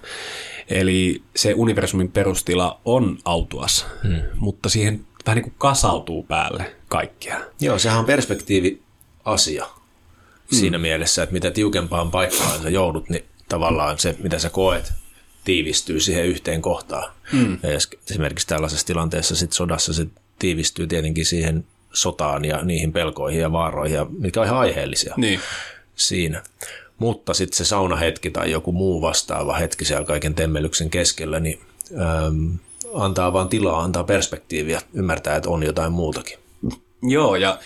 Eli 0.68 1.22
se 1.36 1.54
universumin 1.54 2.12
perustila 2.12 2.80
on 2.84 3.18
autuas, 3.24 3.86
hmm. 4.02 4.20
mutta 4.36 4.68
siihen 4.68 5.06
vähän 5.26 5.36
niin 5.36 5.42
kuin 5.42 5.54
kasautuu 5.58 6.22
päälle 6.22 6.74
kaikkea. 6.88 7.40
Joo, 7.60 7.78
sehän 7.78 7.98
on 7.98 8.04
perspektiivi-asia 8.04 9.64
hmm. 9.64 10.58
siinä 10.58 10.78
mielessä, 10.78 11.22
että 11.22 11.32
mitä 11.32 11.50
tiukempaan 11.50 12.10
paikkaan 12.10 12.62
sä 12.62 12.70
joudut, 12.70 13.08
niin 13.08 13.24
tavallaan 13.48 13.98
se, 13.98 14.16
mitä 14.22 14.38
sä 14.38 14.50
koet, 14.50 14.92
tiivistyy 15.44 16.00
siihen 16.00 16.26
yhteen 16.26 16.62
kohtaan. 16.62 17.12
Hmm. 17.32 17.58
Ja 17.62 17.68
esimerkiksi 18.10 18.46
tällaisessa 18.46 18.86
tilanteessa 18.86 19.36
sit 19.36 19.52
sodassa 19.52 19.92
se 19.92 20.06
tiivistyy 20.38 20.86
tietenkin 20.86 21.26
siihen 21.26 21.64
sotaan 21.92 22.44
ja 22.44 22.64
niihin 22.64 22.92
pelkoihin 22.92 23.40
ja 23.40 23.52
vaaroihin, 23.52 23.96
ja 23.96 24.06
mitkä 24.18 24.40
on 24.40 24.46
ihan 24.46 24.58
aiheellisia 24.58 25.14
niin. 25.16 25.40
siinä. 25.94 26.42
Mutta 26.98 27.34
sitten 27.34 27.56
se 27.56 27.64
saunahetki 27.64 28.30
tai 28.30 28.50
joku 28.50 28.72
muu 28.72 29.00
vastaava 29.00 29.54
hetki 29.54 29.84
siellä 29.84 30.04
kaiken 30.04 30.34
temmelyksen 30.34 30.90
keskellä, 30.90 31.40
niin 31.40 31.60
äm, 32.26 32.58
antaa 32.94 33.32
vaan 33.32 33.48
tilaa, 33.48 33.82
antaa 33.82 34.04
perspektiiviä, 34.04 34.80
ymmärtää, 34.94 35.36
että 35.36 35.50
on 35.50 35.62
jotain 35.62 35.92
muutakin. 35.92 36.38
Joo, 37.02 37.36
ja 37.36 37.58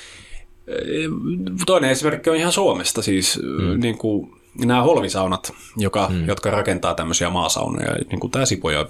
toinen 1.66 1.90
esimerkki 1.90 2.30
on 2.30 2.36
ihan 2.36 2.52
Suomesta 2.52 3.02
siis, 3.02 3.40
mm. 3.42 3.80
niin 3.80 3.98
kuin 3.98 4.32
nämä 4.64 4.82
holvisaunat, 4.82 5.52
joka, 5.76 6.08
mm. 6.08 6.28
jotka 6.28 6.50
rakentaa 6.50 6.94
tämmöisiä 6.94 7.30
maasaunoja, 7.30 7.96
niin 8.10 8.20
kuin 8.20 8.30
tämä 8.30 8.46
Sipoja 8.46 8.86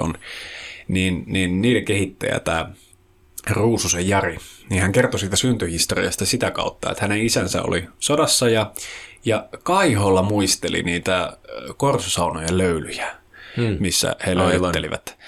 on, 0.00 0.14
niin, 0.88 1.24
niin 1.26 1.62
niiden 1.62 1.84
kehittäjä, 1.84 2.40
tämä 2.40 2.70
Ruususen 3.50 4.08
Jari, 4.08 4.38
niin 4.70 4.82
hän 4.82 4.92
kertoi 4.92 5.20
siitä 5.20 5.36
syntyhistoriasta 5.36 6.26
sitä 6.26 6.50
kautta, 6.50 6.90
että 6.90 7.04
hänen 7.04 7.22
isänsä 7.22 7.62
oli 7.62 7.88
sodassa 7.98 8.48
ja, 8.48 8.72
ja 9.24 9.48
Kaiholla 9.62 10.22
muisteli 10.22 10.82
niitä 10.82 11.36
korsusaunojen 11.76 12.58
löylyjä, 12.58 13.16
hmm. 13.56 13.76
missä 13.80 14.16
he 14.26 14.36
löyttelivät. 14.36 15.18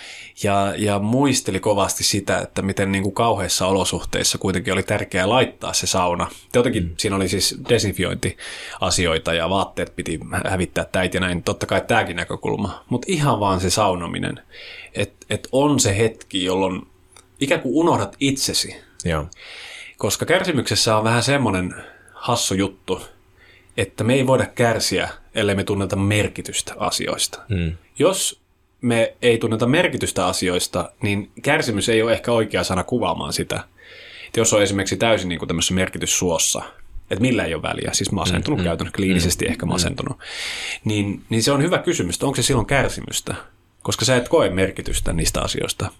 Ja, 0.42 0.74
ja 0.76 0.98
muisteli 0.98 1.60
kovasti 1.60 2.04
sitä, 2.04 2.38
että 2.38 2.62
miten 2.62 2.92
niin 2.92 3.02
kuin 3.02 3.14
kauheissa 3.14 3.66
olosuhteissa 3.66 4.38
kuitenkin 4.38 4.72
oli 4.72 4.82
tärkeää 4.82 5.28
laittaa 5.28 5.72
se 5.72 5.86
sauna. 5.86 6.30
Jotenkin 6.54 6.82
mm. 6.82 6.94
siinä 6.98 7.16
oli 7.16 7.28
siis 7.28 7.58
desinfiointiasioita 7.68 9.34
ja 9.34 9.50
vaatteet 9.50 9.96
piti 9.96 10.20
hävittää 10.46 10.84
täit 10.84 11.14
ja 11.14 11.20
näin. 11.20 11.42
Totta 11.42 11.66
kai 11.66 11.80
tämäkin 11.86 12.16
näkökulma. 12.16 12.84
Mutta 12.88 13.06
ihan 13.08 13.40
vaan 13.40 13.60
se 13.60 13.70
saunominen. 13.70 14.40
Että 14.94 15.26
et 15.30 15.48
on 15.52 15.80
se 15.80 15.98
hetki, 15.98 16.44
jolloin 16.44 16.82
ikään 17.42 17.60
kuin 17.60 17.74
unohdat 17.74 18.16
itsesi. 18.20 18.76
Joo. 19.04 19.26
Koska 19.96 20.26
kärsimyksessä 20.26 20.96
on 20.96 21.04
vähän 21.04 21.22
semmoinen 21.22 21.74
hassu 22.14 22.54
juttu, 22.54 23.02
että 23.76 24.04
me 24.04 24.14
ei 24.14 24.26
voida 24.26 24.46
kärsiä, 24.46 25.08
ellei 25.34 25.54
me 25.54 25.64
tunneta 25.64 25.96
merkitystä 25.96 26.74
asioista. 26.78 27.42
Mm. 27.48 27.72
Jos 27.98 28.40
me 28.80 29.14
ei 29.22 29.38
tunneta 29.38 29.66
merkitystä 29.66 30.26
asioista, 30.26 30.92
niin 31.02 31.30
kärsimys 31.42 31.88
ei 31.88 32.02
ole 32.02 32.12
ehkä 32.12 32.32
oikea 32.32 32.64
sana 32.64 32.84
kuvaamaan 32.84 33.32
sitä. 33.32 33.64
Et 34.28 34.36
jos 34.36 34.52
on 34.52 34.62
esimerkiksi 34.62 34.96
täysin 34.96 35.28
niin 35.28 35.38
kuin 35.38 35.46
tämmöisessä 35.46 35.74
merkityssuossa, 35.74 36.62
että 37.10 37.22
millä 37.22 37.44
ei 37.44 37.54
ole 37.54 37.62
väliä, 37.62 37.90
siis 37.92 38.12
masentunut 38.12 38.58
mm, 38.58 38.64
käytännössä, 38.64 38.96
kliinisesti 38.96 39.44
mm, 39.44 39.50
ehkä 39.50 39.66
masentunut, 39.66 40.18
mm. 40.18 40.24
niin, 40.84 41.22
niin 41.28 41.42
se 41.42 41.52
on 41.52 41.62
hyvä 41.62 41.78
kysymys, 41.78 42.16
että 42.16 42.26
onko 42.26 42.36
se 42.36 42.42
silloin 42.42 42.66
kärsimystä, 42.66 43.34
koska 43.82 44.04
sä 44.04 44.16
et 44.16 44.28
koe 44.28 44.50
merkitystä 44.50 45.12
niistä 45.12 45.42
asioista. 45.42 45.90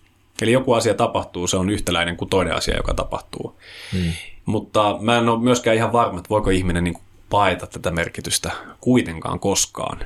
Eli 0.43 0.53
joku 0.53 0.73
asia 0.73 0.95
tapahtuu, 0.95 1.47
se 1.47 1.57
on 1.57 1.71
yhtäläinen 1.71 2.17
kuin 2.17 2.29
toinen 2.29 2.55
asia, 2.55 2.77
joka 2.77 2.95
tapahtuu. 2.95 3.61
Mm. 3.93 4.13
Mutta 4.45 4.99
mä 5.01 5.19
en 5.19 5.29
ole 5.29 5.43
myöskään 5.43 5.77
ihan 5.77 5.93
varma, 5.93 6.19
että 6.19 6.29
voiko 6.29 6.51
ihminen 6.51 6.85
niin 6.85 6.99
paeta 7.31 7.67
tätä 7.67 7.91
merkitystä 7.91 8.51
kuitenkaan 8.81 9.41
koskaan. 9.41 9.99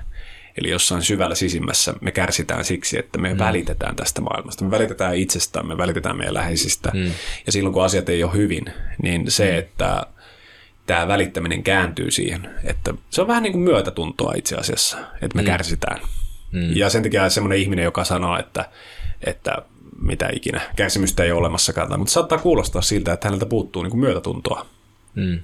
Eli 0.56 0.70
jossain 0.70 1.02
syvällä 1.02 1.34
sisimmässä 1.34 1.94
me 2.00 2.10
kärsitään 2.10 2.64
siksi, 2.64 2.98
että 2.98 3.18
me 3.18 3.34
mm. 3.34 3.38
välitetään 3.38 3.96
tästä 3.96 4.20
maailmasta. 4.20 4.64
Me 4.64 4.70
välitetään 4.70 5.16
itsestään, 5.16 5.66
me 5.66 5.78
välitetään 5.78 6.16
meidän 6.16 6.34
läheisistä. 6.34 6.90
Mm. 6.94 7.12
Ja 7.46 7.52
silloin 7.52 7.72
kun 7.72 7.84
asiat 7.84 8.08
ei 8.08 8.24
ole 8.24 8.32
hyvin, 8.32 8.64
niin 9.02 9.30
se, 9.30 9.50
mm. 9.50 9.58
että 9.58 10.06
tämä 10.86 11.08
välittäminen 11.08 11.62
kääntyy 11.62 12.10
siihen, 12.10 12.50
että 12.64 12.94
se 13.10 13.20
on 13.20 13.28
vähän 13.28 13.42
niin 13.42 13.52
kuin 13.52 13.62
myötätuntoa 13.62 14.32
itse 14.36 14.56
asiassa, 14.56 14.98
että 14.98 15.36
me 15.36 15.42
mm. 15.42 15.46
kärsitään. 15.46 16.00
Mm. 16.52 16.76
Ja 16.76 16.90
sen 16.90 17.02
takia 17.02 17.30
semmoinen 17.30 17.58
ihminen, 17.58 17.84
joka 17.84 18.04
sanoo, 18.04 18.38
että, 18.38 18.68
että 19.26 19.62
mitä 20.00 20.28
ikinä, 20.32 20.60
kärsimystä 20.76 21.24
ei 21.24 21.30
ole 21.30 21.38
olemassakaan, 21.38 21.98
mutta 21.98 22.12
saattaa 22.12 22.38
kuulostaa 22.38 22.82
siltä, 22.82 23.12
että 23.12 23.28
häneltä 23.28 23.46
puuttuu 23.46 23.82
niin 23.82 23.90
kuin 23.90 24.00
myötätuntoa. 24.00 24.66
Mm. 25.14 25.40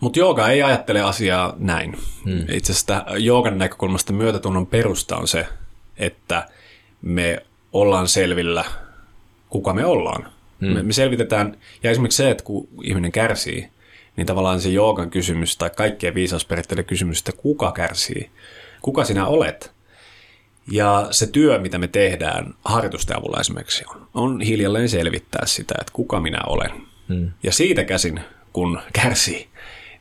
Mutta 0.00 0.18
jooga 0.18 0.48
ei 0.48 0.62
ajattele 0.62 1.00
asiaa 1.00 1.54
näin. 1.58 1.96
Hmm. 2.24 2.44
Itse 2.52 2.72
asiassa 2.72 3.04
joogan 3.18 3.58
näkökulmasta 3.58 4.12
myötätunnon 4.12 4.66
perusta 4.66 5.16
on 5.16 5.28
se, 5.28 5.46
että 5.96 6.48
me 7.02 7.46
ollaan 7.72 8.08
selvillä, 8.08 8.64
kuka 9.48 9.72
me 9.74 9.84
ollaan. 9.84 10.28
Hmm. 10.60 10.72
Me, 10.72 10.82
me 10.82 10.92
selvitetään, 10.92 11.56
ja 11.82 11.90
esimerkiksi 11.90 12.16
se, 12.16 12.30
että 12.30 12.44
kun 12.44 12.68
ihminen 12.82 13.12
kärsii, 13.12 13.68
niin 14.16 14.26
tavallaan 14.26 14.60
se 14.60 14.68
joogan 14.68 15.10
kysymys 15.10 15.56
tai 15.56 15.70
kaikkien 15.70 16.14
viisausperiaatteiden 16.14 16.84
kysymys, 16.84 17.18
että 17.18 17.32
kuka 17.32 17.72
kärsii, 17.72 18.30
kuka 18.82 19.04
sinä 19.04 19.26
olet. 19.26 19.72
Ja 20.70 21.08
se 21.10 21.26
työ, 21.26 21.58
mitä 21.58 21.78
me 21.78 21.88
tehdään 21.88 22.54
harjoitusten 22.64 23.16
avulla 23.16 23.40
esimerkiksi, 23.40 23.84
on, 23.94 24.08
on 24.14 24.40
hiljalleen 24.40 24.88
selvittää 24.88 25.46
sitä, 25.46 25.74
että 25.80 25.92
kuka 25.92 26.20
minä 26.20 26.38
olen. 26.46 26.70
Hmm. 27.08 27.30
Ja 27.42 27.52
siitä 27.52 27.84
käsin 27.84 28.20
kun 28.52 28.80
kärsii, 28.92 29.48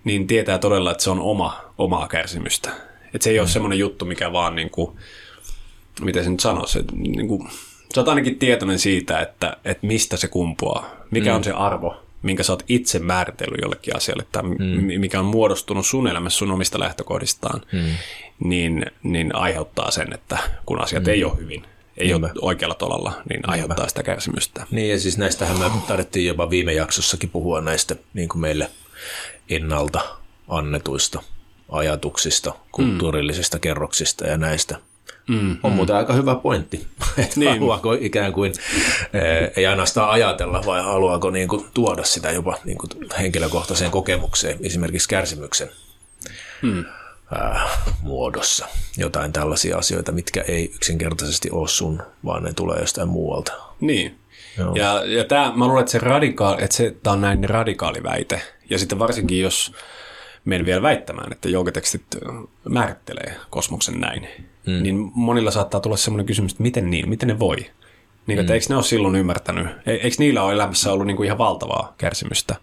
niin 0.03 0.27
tietää 0.27 0.57
todella, 0.57 0.91
että 0.91 1.03
se 1.03 1.09
on 1.09 1.19
oma, 1.19 1.61
omaa 1.77 2.07
kärsimystä. 2.07 2.69
Että 3.13 3.23
se 3.23 3.29
ei 3.29 3.37
mm. 3.37 3.41
ole 3.41 3.49
semmoinen 3.49 3.79
juttu, 3.79 4.05
mikä 4.05 4.31
vaan, 4.31 4.55
niin 4.55 4.69
kuin, 4.69 4.97
miten 6.01 6.23
se 6.23 6.29
nyt 6.29 6.39
sanoisi, 6.39 6.79
että 6.79 6.95
niin 6.95 7.27
kuin, 7.27 7.47
sä 7.95 8.01
oot 8.01 8.07
ainakin 8.07 8.39
tietoinen 8.39 8.79
siitä, 8.79 9.19
että, 9.19 9.57
että 9.65 9.87
mistä 9.87 10.17
se 10.17 10.27
kumpuaa, 10.27 10.89
mikä 11.11 11.29
mm. 11.29 11.35
on 11.35 11.43
se 11.43 11.51
arvo, 11.51 12.03
minkä 12.21 12.43
sä 12.43 12.53
oot 12.53 12.63
itse 12.67 12.99
määritellyt 12.99 13.61
jollekin 13.61 13.95
asialle, 13.95 14.25
tai 14.31 14.43
mm. 14.43 14.99
mikä 14.99 15.19
on 15.19 15.25
muodostunut 15.25 15.85
sun 15.85 16.07
elämässä 16.07 16.37
sun 16.37 16.51
omista 16.51 16.79
lähtökohdistaan, 16.79 17.61
mm. 17.71 17.85
niin, 18.43 18.85
niin 19.03 19.35
aiheuttaa 19.35 19.91
sen, 19.91 20.13
että 20.13 20.37
kun 20.65 20.81
asiat 20.81 21.03
mm. 21.03 21.09
ei 21.09 21.23
ole 21.23 21.37
hyvin, 21.37 21.65
ei 21.97 22.07
Niinpä. 22.07 22.27
ole 22.27 22.33
oikealla 22.41 22.75
tolalla, 22.75 23.21
niin 23.29 23.49
aiheuttaa 23.49 23.77
Niinpä. 23.77 23.89
sitä 23.89 24.03
kärsimystä. 24.03 24.65
Niin 24.71 24.89
ja 24.89 24.99
siis 24.99 25.17
näistähän 25.17 25.59
me 25.59 25.65
tarvittiin 25.87 26.27
jopa 26.27 26.49
viime 26.49 26.73
jaksossakin 26.73 27.29
puhua 27.29 27.61
näistä 27.61 27.95
niin 28.13 28.29
kuin 28.29 28.41
meille 28.41 28.69
ennalta 29.49 30.01
annetuista 30.47 31.23
ajatuksista, 31.69 32.53
kulttuurillisista 32.71 33.57
mm. 33.57 33.61
kerroksista 33.61 34.27
ja 34.27 34.37
näistä. 34.37 34.77
Mm, 35.27 35.57
on 35.63 35.71
mm. 35.71 35.75
muuten 35.75 35.95
aika 35.95 36.13
hyvä 36.13 36.35
pointti, 36.35 36.87
että 37.17 37.39
niin. 37.39 37.51
haluaako 37.51 37.93
ikään 37.93 38.33
kuin, 38.33 38.53
eh, 39.13 39.51
ei 39.55 39.65
ainoastaan 39.65 40.09
ajatella, 40.09 40.63
vai 40.65 40.83
haluaako 40.83 41.29
niin 41.29 41.47
kuin 41.47 41.65
tuoda 41.73 42.03
sitä 42.03 42.31
jopa 42.31 42.57
niin 42.65 42.77
kuin 42.77 42.89
henkilökohtaiseen 43.19 43.91
kokemukseen, 43.91 44.57
esimerkiksi 44.61 45.09
kärsimyksen. 45.09 45.69
Mm 46.61 46.85
ää, 47.35 47.69
muodossa. 48.01 48.67
Jotain 48.97 49.33
tällaisia 49.33 49.77
asioita, 49.77 50.11
mitkä 50.11 50.41
ei 50.41 50.71
yksinkertaisesti 50.75 51.51
ole 51.51 51.67
sun, 51.67 52.01
vaan 52.25 52.43
ne 52.43 52.53
tulee 52.53 52.79
jostain 52.79 53.09
muualta. 53.09 53.53
Niin. 53.79 54.15
Joo. 54.57 54.75
Ja, 54.75 55.03
ja 55.05 55.23
tää, 55.23 55.51
mä 55.55 55.65
luulen, 55.67 55.81
että 55.81 55.91
se, 55.91 55.99
radikaali, 55.99 56.63
että 56.63 56.75
se 56.75 56.95
tää 57.03 57.13
on 57.13 57.21
näin 57.21 57.49
radikaali 57.49 58.03
väite. 58.03 58.41
Ja 58.69 58.79
sitten 58.79 58.99
varsinkin, 58.99 59.41
jos 59.41 59.73
menen 60.45 60.65
vielä 60.65 60.81
väittämään, 60.81 61.31
että 61.31 61.49
joogatekstit 61.49 62.03
määrittelee 62.69 63.35
kosmoksen 63.49 63.99
näin, 63.99 64.27
mm. 64.67 64.83
niin 64.83 65.11
monilla 65.13 65.51
saattaa 65.51 65.79
tulla 65.79 65.97
semmoinen 65.97 66.25
kysymys, 66.25 66.51
että 66.51 66.63
miten 66.63 66.89
niin, 66.89 67.09
miten 67.09 67.27
ne 67.27 67.39
voi? 67.39 67.55
Niin, 68.27 68.39
että 68.39 68.51
mm. 68.51 68.53
eikö 68.53 68.65
ne 68.69 68.75
ole 68.75 68.83
silloin 68.83 69.15
ymmärtänyt, 69.15 69.67
e, 69.85 69.91
eikö 69.91 70.15
niillä 70.19 70.43
ole 70.43 70.53
elämässä 70.53 70.93
ollut 70.93 71.07
niin 71.07 71.17
kuin 71.17 71.25
ihan 71.25 71.37
valtavaa 71.37 71.93
kärsimystä? 71.97 72.55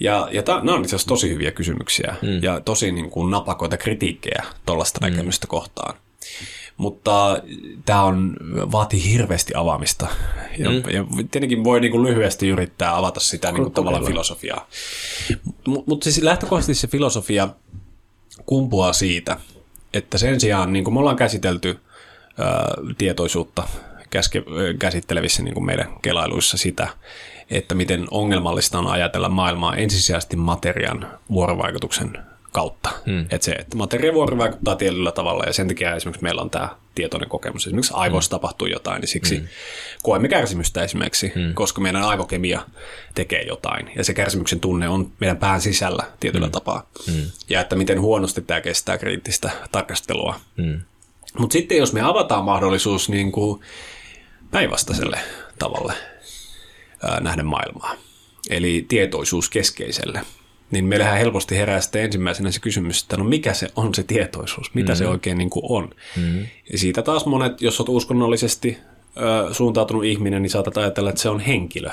Ja, 0.00 0.28
ja 0.32 0.42
ta, 0.42 0.60
nämä 0.60 0.74
on 0.74 0.82
itse 0.82 0.96
asiassa 0.96 1.08
tosi 1.08 1.30
hyviä 1.30 1.50
kysymyksiä 1.50 2.14
mm. 2.22 2.42
ja 2.42 2.60
tosi 2.60 2.92
niin 2.92 3.10
kuin 3.10 3.30
napakoita 3.30 3.76
kritiikkejä 3.76 4.44
tuollaista 4.66 5.00
mm. 5.00 5.10
näkemystä 5.10 5.46
kohtaan. 5.46 5.94
Mutta 6.76 7.42
tämä 7.84 8.02
on, 8.02 8.36
vaatii 8.72 9.12
hirveästi 9.12 9.52
avaamista. 9.56 10.06
Ja, 10.58 10.70
mm. 10.70 10.76
ja 10.76 11.04
tietenkin 11.30 11.64
voi 11.64 11.80
niin 11.80 11.90
kuin 11.90 12.02
lyhyesti 12.02 12.48
yrittää 12.48 12.96
avata 12.96 13.20
sitä 13.20 13.52
niin 13.52 13.62
kuin 13.62 13.72
tavallaan 13.72 14.04
filosofiaa. 14.04 14.68
Mutta 15.66 15.90
mut 15.90 16.02
siis 16.02 16.22
lähtökohtaisesti 16.22 16.74
se 16.74 16.88
filosofia 16.88 17.48
kumpuaa 18.46 18.92
siitä, 18.92 19.36
että 19.94 20.18
sen 20.18 20.40
sijaan, 20.40 20.72
niin 20.72 20.84
kuin 20.84 20.94
me 20.94 21.00
ollaan 21.00 21.16
käsitelty 21.16 21.78
ää, 22.38 22.74
tietoisuutta 22.98 23.68
käske, 24.10 24.42
käsittelevissä 24.78 25.42
niin 25.42 25.54
kuin 25.54 25.66
meidän 25.66 25.96
kelailuissa 26.02 26.56
sitä, 26.56 26.88
että 27.50 27.74
miten 27.74 28.06
ongelmallista 28.10 28.78
on 28.78 28.86
ajatella 28.86 29.28
maailmaa 29.28 29.76
ensisijaisesti 29.76 30.36
materian 30.36 31.10
vuorovaikutuksen 31.30 32.18
kautta. 32.54 32.90
Hmm. 33.06 33.26
Että 33.30 33.44
se, 33.44 33.52
että 33.52 33.76
materia 33.76 34.14
vuorovaikuttaa 34.14 34.76
tietyllä 34.76 35.12
tavalla 35.12 35.44
ja 35.44 35.52
sen 35.52 35.68
takia 35.68 35.96
esimerkiksi 35.96 36.22
meillä 36.22 36.42
on 36.42 36.50
tämä 36.50 36.68
tietoinen 36.94 37.28
kokemus. 37.28 37.66
Esimerkiksi 37.66 37.92
aivoissa 37.96 38.28
hmm. 38.28 38.40
tapahtuu 38.40 38.66
jotain, 38.66 39.00
niin 39.00 39.08
siksi 39.08 39.36
hmm. 39.36 39.48
koemme 40.02 40.28
kärsimystä 40.28 40.82
esimerkiksi, 40.82 41.32
hmm. 41.34 41.54
koska 41.54 41.80
meidän 41.80 42.02
aivokemia 42.02 42.60
tekee 43.14 43.42
jotain. 43.42 43.90
Ja 43.96 44.04
se 44.04 44.14
kärsimyksen 44.14 44.60
tunne 44.60 44.88
on 44.88 45.12
meidän 45.20 45.36
pään 45.36 45.60
sisällä 45.60 46.04
tietyllä 46.20 46.46
hmm. 46.46 46.52
tapaa. 46.52 46.86
Hmm. 47.06 47.30
Ja 47.48 47.60
että 47.60 47.76
miten 47.76 48.00
huonosti 48.00 48.42
tämä 48.42 48.60
kestää 48.60 48.98
kriittistä 48.98 49.50
tarkastelua. 49.72 50.40
Hmm. 50.62 50.80
Mutta 51.38 51.52
sitten 51.52 51.78
jos 51.78 51.92
me 51.92 52.00
avataan 52.00 52.44
mahdollisuus 52.44 53.08
niin 53.08 53.32
kuin 53.32 53.60
päinvastaiselle 54.50 55.18
tavalle, 55.58 55.92
nähdä 57.20 57.42
maailmaa. 57.42 57.94
Eli 58.50 58.84
tietoisuus 58.88 59.50
keskeiselle. 59.50 60.20
Niin 60.74 60.84
meillähän 60.84 61.18
helposti 61.18 61.56
herää 61.56 61.80
sitten 61.80 62.04
ensimmäisenä 62.04 62.50
se 62.50 62.60
kysymys, 62.60 63.02
että 63.02 63.16
no 63.16 63.24
mikä 63.24 63.54
se 63.54 63.68
on 63.76 63.94
se 63.94 64.02
tietoisuus, 64.02 64.74
mitä 64.74 64.92
mm-hmm. 64.92 64.98
se 64.98 65.08
oikein 65.08 65.38
niin 65.38 65.50
kuin 65.50 65.64
on. 65.68 65.90
Mm-hmm. 66.16 66.46
Ja 66.72 66.78
siitä 66.78 67.02
taas 67.02 67.26
monet, 67.26 67.62
jos 67.62 67.80
olet 67.80 67.88
uskonnollisesti 67.88 68.78
ö, 69.16 69.54
suuntautunut 69.54 70.04
ihminen, 70.04 70.42
niin 70.42 70.50
saatat 70.50 70.76
ajatella, 70.76 71.10
että 71.10 71.22
se 71.22 71.28
on 71.28 71.40
henkilö. 71.40 71.90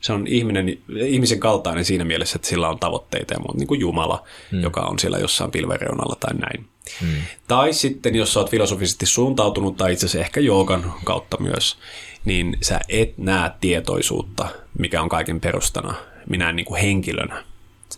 Se 0.00 0.12
on 0.12 0.26
ihminen, 0.26 0.78
ihmisen 1.06 1.40
kaltainen 1.40 1.84
siinä 1.84 2.04
mielessä, 2.04 2.36
että 2.36 2.48
sillä 2.48 2.68
on 2.68 2.78
tavoitteita 2.78 3.34
ja 3.34 3.40
muuta, 3.40 3.58
niin 3.58 3.66
kuin 3.66 3.80
Jumala, 3.80 4.24
mm. 4.52 4.60
joka 4.60 4.80
on 4.80 4.98
siellä 4.98 5.18
jossain 5.18 5.50
pilvereunalla 5.50 6.16
tai 6.20 6.34
näin. 6.34 6.66
Mm. 7.02 7.08
Tai 7.48 7.72
sitten, 7.72 8.16
jos 8.16 8.36
olet 8.36 8.50
filosofisesti 8.50 9.06
suuntautunut, 9.06 9.76
tai 9.76 9.92
itse 9.92 10.06
asiassa 10.06 10.26
ehkä 10.26 10.40
joogan 10.40 10.92
kautta 11.04 11.36
myös, 11.40 11.76
niin 12.24 12.58
sä 12.62 12.80
et 12.88 13.18
näe 13.18 13.50
tietoisuutta, 13.60 14.48
mikä 14.78 15.02
on 15.02 15.08
kaiken 15.08 15.40
perustana, 15.40 15.94
minä 16.30 16.52
niin 16.52 16.66
kuin 16.66 16.80
henkilönä. 16.80 17.44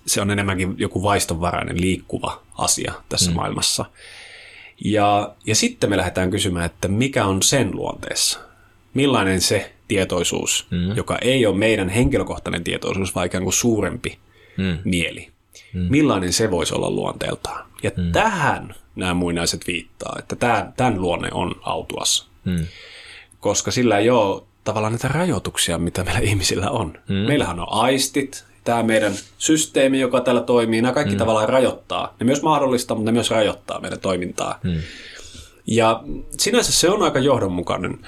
Se 0.06 0.20
on 0.20 0.30
enemmänkin 0.30 0.74
joku 0.78 1.02
vaistonvarainen 1.02 1.80
liikkuva 1.80 2.42
asia 2.58 2.92
tässä 3.08 3.30
mm. 3.30 3.36
maailmassa. 3.36 3.84
Ja, 4.84 5.34
ja 5.46 5.54
sitten 5.54 5.90
me 5.90 5.96
lähdetään 5.96 6.30
kysymään, 6.30 6.66
että 6.66 6.88
mikä 6.88 7.24
on 7.24 7.42
sen 7.42 7.76
luonteessa? 7.76 8.38
Millainen 8.94 9.40
se 9.40 9.72
tietoisuus, 9.88 10.66
mm. 10.70 10.96
joka 10.96 11.18
ei 11.18 11.46
ole 11.46 11.56
meidän 11.56 11.88
henkilökohtainen 11.88 12.64
tietoisuus, 12.64 13.14
vaan 13.14 13.26
ikään 13.26 13.44
kuin 13.44 13.54
suurempi 13.54 14.18
mm. 14.56 14.78
mieli. 14.84 15.28
Mm. 15.72 15.86
Millainen 15.90 16.32
se 16.32 16.50
voisi 16.50 16.74
olla 16.74 16.90
luonteeltaan? 16.90 17.66
Ja 17.82 17.90
mm. 17.96 18.12
tähän 18.12 18.74
nämä 18.96 19.14
muinaiset 19.14 19.66
viittaa, 19.66 20.16
että 20.18 20.36
tämän, 20.36 20.72
tämän 20.76 21.00
luonne 21.00 21.28
on 21.32 21.54
autuas. 21.62 22.28
Mm. 22.44 22.66
Koska 23.40 23.70
sillä 23.70 23.98
ei 23.98 24.10
ole 24.10 24.42
tavallaan 24.64 24.92
näitä 24.92 25.08
rajoituksia, 25.08 25.78
mitä 25.78 26.04
meillä 26.04 26.20
ihmisillä 26.20 26.70
on. 26.70 26.98
Mm. 27.08 27.14
Meillähän 27.14 27.60
on 27.60 27.66
aistit, 27.70 28.44
tämä 28.68 28.82
meidän 28.82 29.12
systeemi, 29.38 30.00
joka 30.00 30.20
täällä 30.20 30.40
toimii, 30.40 30.82
nämä 30.82 30.94
kaikki 30.94 31.14
mm. 31.14 31.18
tavallaan 31.18 31.48
rajoittaa. 31.48 32.14
Ne 32.20 32.26
myös 32.26 32.42
mahdollistaa, 32.42 32.94
mutta 32.94 33.10
ne 33.10 33.14
myös 33.14 33.30
rajoittaa 33.30 33.80
meidän 33.80 34.00
toimintaa. 34.00 34.58
Mm. 34.62 34.80
Ja 35.66 36.02
sinänsä 36.30 36.72
se 36.72 36.90
on 36.90 37.02
aika 37.02 37.18
johdonmukainen 37.18 37.98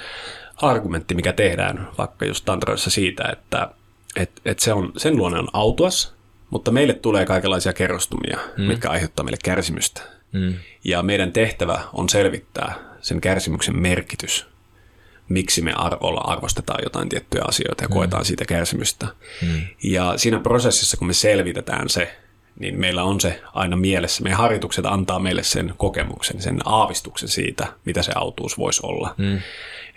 argumentti, 0.56 1.14
mikä 1.14 1.32
tehdään 1.32 1.88
vaikka 1.98 2.24
just 2.24 2.44
tantroissa 2.44 2.90
siitä, 2.90 3.24
että 3.32 3.68
et, 4.16 4.30
et 4.44 4.58
se 4.58 4.72
on, 4.72 4.92
sen 4.96 5.16
luonne 5.16 5.38
on 5.38 5.48
autuas, 5.52 6.14
mutta 6.50 6.70
meille 6.70 6.94
tulee 6.94 7.26
kaikenlaisia 7.26 7.72
kerrostumia, 7.72 8.38
mm. 8.56 8.64
mitkä 8.64 8.90
aiheuttaa 8.90 9.24
meille 9.24 9.38
kärsimystä. 9.44 10.02
Mm. 10.32 10.54
Ja 10.84 11.02
meidän 11.02 11.32
tehtävä 11.32 11.80
on 11.92 12.08
selvittää 12.08 12.74
sen 13.00 13.20
kärsimyksen 13.20 13.76
merkitys 13.76 14.46
miksi 15.30 15.62
me 15.62 15.72
ar- 15.72 15.96
olla 16.00 16.20
arvostetaan 16.20 16.80
jotain 16.84 17.08
tiettyjä 17.08 17.44
asioita 17.49 17.84
ja 17.84 17.88
mm. 17.88 17.92
koetaan 17.92 18.25
siitä 18.25 18.44
kärsimystä. 18.44 19.06
Mm. 19.42 19.62
Ja 19.82 20.14
siinä 20.16 20.38
prosessissa, 20.38 20.96
kun 20.96 21.06
me 21.06 21.12
selvitetään 21.12 21.88
se, 21.88 22.16
niin 22.58 22.80
meillä 22.80 23.02
on 23.02 23.20
se 23.20 23.40
aina 23.54 23.76
mielessä. 23.76 24.22
Meidän 24.22 24.38
harjoitukset 24.38 24.87
antaa 24.87 25.18
meille 25.18 25.42
sen 25.42 25.75
kokemuksen, 25.76 26.42
sen 26.42 26.60
aavistuksen 26.64 27.28
siitä, 27.28 27.66
mitä 27.84 28.02
se 28.02 28.12
autuus 28.14 28.58
voisi 28.58 28.80
olla. 28.82 29.14
Mm. 29.18 29.40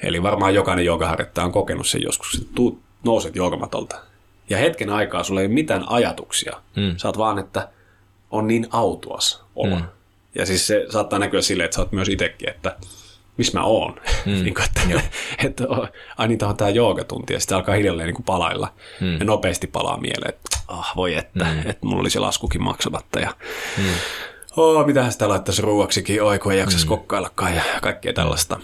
Eli 0.04 0.24
varmaan 0.24 0.56
jokainen 0.56 0.86
joogaharjoittaja 0.86 1.46
on 1.46 1.52
kokenut 1.52 1.88
sen 1.88 2.02
joskus, 2.02 2.36
että 2.36 2.52
tuu, 2.56 2.82
nouset 3.04 3.36
joogamatolta. 3.36 3.96
Ja 4.50 4.58
hetken 4.58 4.90
aikaa 4.90 5.24
sulla 5.24 5.42
ei 5.42 5.48
ole 5.48 5.54
mitään 5.54 5.84
ajatuksia. 5.88 6.62
Mm. 6.76 6.96
Oot 7.06 7.18
vaan, 7.18 7.40
että 7.40 7.70
on 8.32 8.48
niin 8.48 8.68
autuas 8.72 9.44
olla. 9.56 9.80
Mm. 9.80 9.86
Ja 10.36 10.46
siis 10.46 10.68
se 10.68 10.86
saattaa 10.90 11.20
näkyä 11.20 11.42
silleen, 11.42 11.66
että 11.66 11.76
sä 11.76 11.82
oot 11.82 11.92
myös 11.92 12.10
itsekin, 12.10 12.50
että 12.50 12.76
missä 13.38 13.60
mä 13.60 13.66
oon. 13.66 13.96
Mm. 14.26 14.32
niin 14.44 14.54
kuin, 14.54 14.66
että, 14.66 15.02
että 15.44 15.64
ai 16.18 16.28
niin, 16.28 16.44
on 16.44 16.58
tämä 16.58 16.70
joogatunti 16.70 17.34
ja 17.34 17.40
sitten 17.40 17.58
alkaa 17.58 17.76
hiljalleen 17.76 18.08
niin 18.08 18.16
kuin 18.16 18.26
palailla. 18.26 18.74
Mm. 19.02 19.18
Ja 19.18 19.26
nopeasti 19.26 19.68
palaa 19.68 19.98
mieleen, 19.98 20.30
että 20.30 20.58
ah, 20.68 20.94
voi 20.96 21.16
että, 21.16 21.46
mm. 21.46 21.60
että 21.60 21.86
mulla 21.86 22.02
oli 22.02 22.10
se 22.10 22.20
laskukin 22.20 22.64
maksamatta. 22.64 23.20
Ja, 23.20 23.36
mm. 23.78 23.84
oh, 24.58 24.86
mitähän 24.86 25.12
sitä 25.12 25.30
laittaisi 25.30 25.62
ruuaksikin, 25.62 26.24
oi 26.24 26.40
kun 26.40 26.52
ei 26.52 26.60
jaksaisi 26.60 26.86
mm. 26.86 26.90
kokkaillakaan 26.90 27.56
ja 27.56 27.64
kaikkea 27.82 28.14
tällaista. 28.14 28.60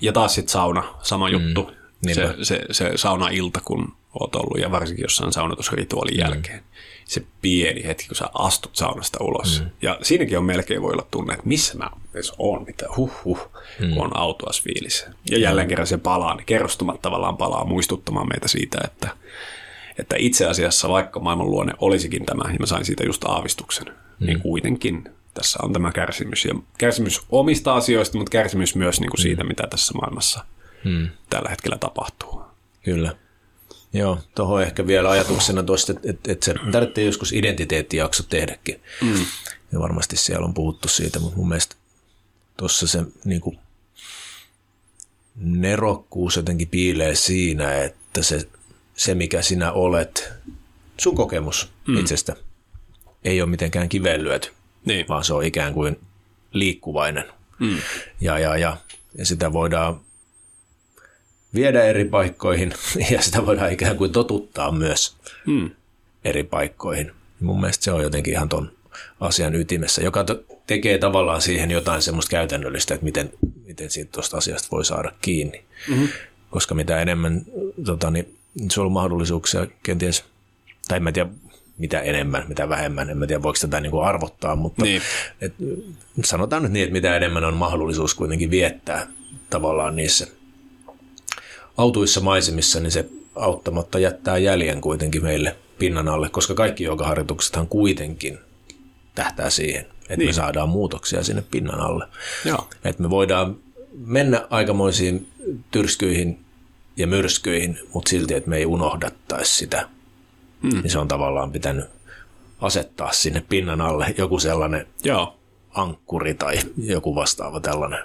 Ja 0.00 0.12
taas 0.12 0.34
sitten 0.34 0.52
sauna, 0.52 0.84
sama 1.02 1.28
mm. 1.28 1.32
juttu. 1.32 1.70
Se, 2.12 2.34
se, 2.42 2.60
se 2.70 2.92
sauna-ilta, 2.96 3.60
kun 3.64 3.92
oot 4.20 4.34
ollut, 4.34 4.58
ja 4.60 4.70
varsinkin 4.70 5.02
jossain 5.02 5.32
saunatusrituaalin 5.32 6.14
mm. 6.14 6.20
jälkeen 6.20 6.62
se 7.12 7.22
pieni 7.42 7.84
hetki, 7.84 8.06
kun 8.06 8.16
sä 8.16 8.30
astut 8.34 8.76
saunasta 8.76 9.24
ulos. 9.24 9.60
Mm. 9.60 9.70
Ja 9.82 9.98
siinäkin 10.02 10.38
on 10.38 10.44
melkein 10.44 10.82
voi 10.82 10.92
olla 10.92 11.06
tunne, 11.10 11.34
että 11.34 11.48
missä 11.48 11.78
mä 11.78 11.90
edes 12.14 12.32
on, 12.38 12.64
mitä 12.66 12.86
huh 12.96 13.24
huh, 13.24 13.50
mm. 13.80 13.90
kun 13.90 14.04
on 14.04 14.16
autoas 14.16 14.62
fiilis. 14.62 15.06
Ja 15.30 15.38
jälleen 15.38 15.68
kerran 15.68 15.86
se 15.86 15.98
palaa, 15.98 16.34
niin 16.34 16.46
kerrostumat 16.46 17.02
tavallaan 17.02 17.36
palaa 17.36 17.64
muistuttamaan 17.64 18.28
meitä 18.28 18.48
siitä, 18.48 18.78
että, 18.84 19.10
että 19.98 20.16
itse 20.18 20.46
asiassa 20.46 20.88
vaikka 20.88 21.20
maailman 21.20 21.50
luonne 21.50 21.72
olisikin 21.78 22.26
tämä, 22.26 22.52
ja 22.52 22.58
mä 22.60 22.66
sain 22.66 22.84
siitä 22.84 23.04
just 23.04 23.24
aavistuksen, 23.24 23.86
mm. 23.86 24.26
niin 24.26 24.40
kuitenkin 24.40 25.08
tässä 25.34 25.58
on 25.62 25.72
tämä 25.72 25.92
kärsimys. 25.92 26.44
Ja 26.44 26.54
kärsimys 26.78 27.20
omista 27.30 27.74
asioista, 27.74 28.18
mutta 28.18 28.30
kärsimys 28.30 28.76
myös 28.76 29.00
niin 29.00 29.10
kuin 29.10 29.20
mm. 29.20 29.22
siitä, 29.22 29.44
mitä 29.44 29.66
tässä 29.70 29.94
maailmassa 29.94 30.44
mm. 30.84 31.08
tällä 31.30 31.50
hetkellä 31.50 31.78
tapahtuu. 31.78 32.42
Kyllä. 32.84 33.16
Joo, 33.92 34.18
tuohon 34.34 34.62
ehkä 34.62 34.86
vielä 34.86 35.10
ajatuksena 35.10 35.62
tuosta, 35.62 35.92
että, 35.92 36.10
että, 36.10 36.32
että 36.32 36.44
se 36.44 36.54
tarvitsee 36.72 37.04
joskus 37.04 37.32
identiteettijakso 37.32 38.22
tehdäkin. 38.22 38.80
Mm. 39.00 39.26
Ja 39.72 39.80
varmasti 39.80 40.16
siellä 40.16 40.46
on 40.46 40.54
puhuttu 40.54 40.88
siitä, 40.88 41.18
mutta 41.18 41.36
mun 41.36 41.48
mielestä 41.48 41.76
tuossa 42.56 42.86
se 42.86 43.02
niin 43.24 43.40
kuin, 43.40 43.58
nerokkuus 45.36 46.36
jotenkin 46.36 46.68
piilee 46.68 47.14
siinä, 47.14 47.82
että 47.82 48.22
se, 48.22 48.48
se 48.96 49.14
mikä 49.14 49.42
sinä 49.42 49.72
olet, 49.72 50.32
sun 51.00 51.14
kokemus 51.14 51.68
mm. 51.86 51.96
itsestä, 51.96 52.36
ei 53.24 53.42
ole 53.42 53.50
mitenkään 53.50 53.88
kiveen 53.88 54.24
lyöty, 54.24 54.50
niin. 54.84 55.08
vaan 55.08 55.24
se 55.24 55.34
on 55.34 55.44
ikään 55.44 55.74
kuin 55.74 56.00
liikkuvainen. 56.52 57.24
Mm. 57.58 57.78
Ja, 58.20 58.38
ja, 58.38 58.56
ja, 58.56 58.76
ja 59.18 59.26
sitä 59.26 59.52
voidaan 59.52 60.00
viedä 61.54 61.84
eri 61.84 62.04
paikkoihin 62.04 62.72
ja 63.10 63.22
sitä 63.22 63.46
voidaan 63.46 63.72
ikään 63.72 63.96
kuin 63.96 64.12
totuttaa 64.12 64.72
myös 64.72 65.16
hmm. 65.46 65.70
eri 66.24 66.44
paikkoihin. 66.44 67.12
Mun 67.40 67.60
mielestä 67.60 67.84
se 67.84 67.92
on 67.92 68.02
jotenkin 68.02 68.34
ihan 68.34 68.48
ton 68.48 68.72
asian 69.20 69.54
ytimessä, 69.54 70.02
joka 70.02 70.24
tekee 70.66 70.98
tavallaan 70.98 71.42
siihen 71.42 71.70
jotain 71.70 72.02
semmoista 72.02 72.30
käytännöllistä, 72.30 72.94
että 72.94 73.04
miten, 73.04 73.32
miten 73.66 73.90
siitä 73.90 74.12
tuosta 74.12 74.36
asiasta 74.36 74.68
voi 74.70 74.84
saada 74.84 75.12
kiinni. 75.20 75.64
Mm-hmm. 75.88 76.08
Koska 76.50 76.74
mitä 76.74 77.02
enemmän 77.02 77.42
tota, 77.84 78.10
niin, 78.10 78.36
se 78.70 78.80
on 78.80 78.92
mahdollisuuksia 78.92 79.66
kenties, 79.82 80.24
tai 80.88 80.96
en 80.96 81.02
mä 81.02 81.12
tiedä 81.12 81.30
mitä 81.78 82.00
enemmän, 82.00 82.44
mitä 82.48 82.68
vähemmän, 82.68 83.10
en 83.10 83.18
mä 83.18 83.26
tiedä 83.26 83.42
voiko 83.42 83.58
tätä 83.60 83.80
niin 83.80 83.90
kuin 83.90 84.04
arvottaa, 84.04 84.56
mutta 84.56 84.84
niin. 84.84 85.02
et, 85.40 85.54
sanotaan 86.24 86.62
nyt 86.62 86.72
niin, 86.72 86.82
että 86.82 86.92
mitä 86.92 87.16
enemmän 87.16 87.44
on 87.44 87.54
mahdollisuus 87.54 88.14
kuitenkin 88.14 88.50
viettää 88.50 89.06
tavallaan 89.50 89.96
niissä– 89.96 90.26
autuissa 91.76 92.20
maisemissa, 92.20 92.80
niin 92.80 92.90
se 92.92 93.08
auttamatta 93.34 93.98
jättää 93.98 94.38
jäljen 94.38 94.80
kuitenkin 94.80 95.22
meille 95.22 95.56
pinnan 95.78 96.08
alle, 96.08 96.28
koska 96.28 96.54
kaikki 96.54 96.84
joogaharjoituksethan 96.84 97.68
kuitenkin 97.68 98.38
tähtää 99.14 99.50
siihen, 99.50 99.86
että 100.00 100.16
niin. 100.16 100.28
me 100.28 100.32
saadaan 100.32 100.68
muutoksia 100.68 101.22
sinne 101.22 101.44
pinnan 101.50 101.80
alle. 101.80 102.06
Joo. 102.44 102.68
Että 102.84 103.02
me 103.02 103.10
voidaan 103.10 103.56
mennä 104.06 104.46
aikamoisiin 104.50 105.28
tyrskyihin 105.70 106.44
ja 106.96 107.06
myrskyihin, 107.06 107.78
mutta 107.94 108.08
silti, 108.08 108.34
että 108.34 108.50
me 108.50 108.56
ei 108.56 108.66
unohdattaisi 108.66 109.54
sitä. 109.54 109.88
Mm. 110.62 110.82
Niin 110.82 110.90
se 110.90 110.98
on 110.98 111.08
tavallaan 111.08 111.52
pitänyt 111.52 111.84
asettaa 112.60 113.12
sinne 113.12 113.44
pinnan 113.48 113.80
alle 113.80 114.14
joku 114.18 114.38
sellainen 114.38 114.86
Joo. 115.04 115.36
ankkuri 115.70 116.34
tai 116.34 116.58
joku 116.78 117.14
vastaava 117.14 117.60
tällainen. 117.60 117.98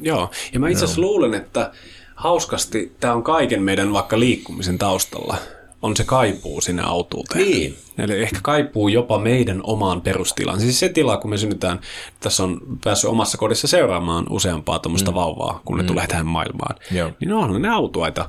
Joo, 0.00 0.30
ja 0.52 0.60
mä 0.60 0.68
itse 0.68 0.84
asiassa 0.84 1.00
luulen, 1.00 1.34
että 1.34 1.72
hauskasti 2.20 2.92
tämä 3.00 3.14
on 3.14 3.22
kaiken 3.22 3.62
meidän 3.62 3.92
vaikka 3.92 4.20
liikkumisen 4.20 4.78
taustalla. 4.78 5.36
On 5.82 5.96
se 5.96 6.04
kaipuu 6.04 6.60
sinne 6.60 6.82
autuuteen. 6.82 7.44
Niin. 7.44 7.76
Eli 7.98 8.22
ehkä 8.22 8.38
kaipuu 8.42 8.88
jopa 8.88 9.18
meidän 9.18 9.60
omaan 9.62 10.00
perustilaan. 10.00 10.60
Siis 10.60 10.80
se 10.80 10.88
tila, 10.88 11.16
kun 11.16 11.30
me 11.30 11.38
synnytään, 11.38 11.80
tässä 12.20 12.42
on 12.42 12.60
päässyt 12.84 13.10
omassa 13.10 13.38
kodissa 13.38 13.66
seuraamaan 13.66 14.26
useampaa 14.30 14.78
tuommoista 14.78 15.10
mm. 15.10 15.14
vauvaa, 15.14 15.60
kun 15.64 15.76
ne 15.76 15.82
mm. 15.82 15.86
tulee 15.86 16.06
tähän 16.06 16.26
maailmaan. 16.26 16.76
Joo. 16.90 17.10
Niin 17.20 17.32
on 17.32 17.62
ne 17.62 17.68
autuaita 17.68 18.28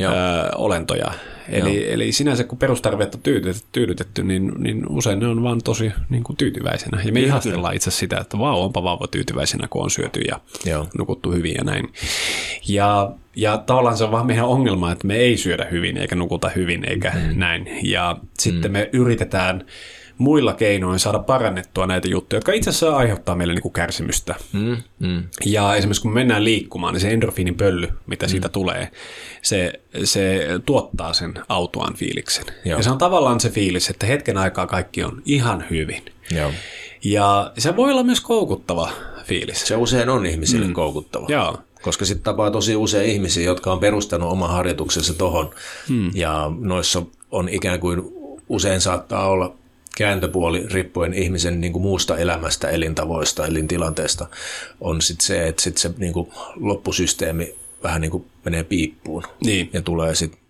ö, 0.00 0.56
olentoja. 0.56 1.12
Eli, 1.48 1.92
eli 1.92 2.12
sinänsä 2.12 2.44
kun 2.44 2.58
perustarveet 2.58 3.14
on 3.14 3.20
tyydytetty, 3.22 3.68
tyydytetty 3.72 4.22
niin, 4.22 4.52
niin 4.58 4.88
usein 4.88 5.18
ne 5.18 5.26
on 5.26 5.42
vaan 5.42 5.60
tosi 5.64 5.92
niin 6.10 6.24
kuin 6.24 6.36
tyytyväisenä. 6.36 6.98
Ja 6.98 7.12
me 7.12 7.20
Kyllä. 7.20 7.26
ihastellaan 7.26 7.74
itse 7.74 7.90
sitä, 7.90 8.18
että 8.18 8.38
vau, 8.38 8.62
onpa 8.62 8.82
vauva 8.82 9.06
tyytyväisenä, 9.06 9.68
kun 9.68 9.82
on 9.82 9.90
syöty 9.90 10.20
ja 10.20 10.40
Joo. 10.64 10.86
nukuttu 10.98 11.32
hyvin 11.32 11.54
ja 11.58 11.64
näin. 11.64 11.92
Ja, 12.68 13.12
ja 13.36 13.58
tavallaan 13.58 13.96
se 13.96 14.04
on 14.04 14.10
vaan 14.10 14.26
meidän 14.26 14.44
ongelma, 14.44 14.92
että 14.92 15.06
me 15.06 15.16
ei 15.16 15.36
syödä 15.36 15.66
hyvin 15.70 15.96
eikä 15.96 16.14
nukuta 16.14 16.48
hyvin 16.48 16.84
eikä 16.84 17.12
mm. 17.14 17.38
näin. 17.38 17.68
Ja 17.82 18.16
sitten 18.38 18.70
mm. 18.70 18.72
me 18.72 18.90
yritetään 18.92 19.64
muilla 20.18 20.52
keinoin 20.54 20.98
saada 20.98 21.18
parannettua 21.18 21.86
näitä 21.86 22.08
juttuja, 22.08 22.36
jotka 22.36 22.52
itse 22.52 22.70
asiassa 22.70 22.96
aiheuttaa 22.96 23.34
meille 23.34 23.54
niin 23.54 23.62
kuin 23.62 23.72
kärsimystä. 23.72 24.34
Mm, 24.52 24.76
mm. 24.98 25.22
Ja 25.44 25.74
esimerkiksi 25.74 26.02
kun 26.02 26.10
me 26.10 26.20
mennään 26.20 26.44
liikkumaan, 26.44 26.94
niin 26.94 27.00
se 27.00 27.10
endorfiinin 27.10 27.54
pölly, 27.54 27.88
mitä 28.06 28.26
mm. 28.26 28.30
siitä 28.30 28.48
tulee, 28.48 28.90
se, 29.42 29.72
se 30.04 30.48
tuottaa 30.66 31.12
sen 31.12 31.34
autoan 31.48 31.94
fiiliksen. 31.94 32.44
Joo. 32.64 32.78
Ja 32.78 32.82
se 32.82 32.90
on 32.90 32.98
tavallaan 32.98 33.40
se 33.40 33.50
fiilis, 33.50 33.90
että 33.90 34.06
hetken 34.06 34.36
aikaa 34.36 34.66
kaikki 34.66 35.04
on 35.04 35.22
ihan 35.24 35.64
hyvin. 35.70 36.02
Joo. 36.30 36.50
Ja 37.04 37.52
se 37.58 37.76
voi 37.76 37.90
olla 37.90 38.02
myös 38.02 38.20
koukuttava 38.20 38.90
fiilis. 39.24 39.66
Se 39.66 39.76
usein 39.76 40.08
on 40.08 40.26
ihmisille 40.26 40.66
mm. 40.66 40.72
koukuttava. 40.72 41.26
Joo. 41.28 41.58
Koska 41.82 42.04
sitten 42.04 42.24
tapaa 42.24 42.50
tosi 42.50 42.76
usein 42.76 43.10
ihmisiä, 43.10 43.44
jotka 43.44 43.72
on 43.72 43.78
perustanut 43.80 44.32
oman 44.32 44.50
harjoituksensa 44.50 45.14
tohon. 45.14 45.50
Mm. 45.88 46.10
Ja 46.14 46.50
noissa 46.58 47.02
on 47.30 47.48
ikään 47.48 47.80
kuin 47.80 48.02
usein 48.48 48.80
saattaa 48.80 49.28
olla 49.28 49.54
kääntöpuoli 49.96 50.66
riippuen 50.70 51.14
ihmisen 51.14 51.60
niin 51.60 51.72
kuin 51.72 51.82
muusta 51.82 52.18
elämästä, 52.18 52.68
elintavoista, 52.68 53.46
elintilanteesta, 53.46 54.26
on 54.80 55.02
sitten 55.02 55.26
se, 55.26 55.48
että 55.48 55.62
sit 55.62 55.76
se 55.76 55.90
niin 55.98 56.12
kuin 56.12 56.30
loppusysteemi 56.56 57.54
vähän 57.82 58.00
niin 58.00 58.10
kuin 58.10 58.26
menee 58.44 58.64
piippuun. 58.64 59.22
Niin. 59.44 59.70
Ja 59.72 59.82
tulee 59.82 60.14
sitten 60.14 60.40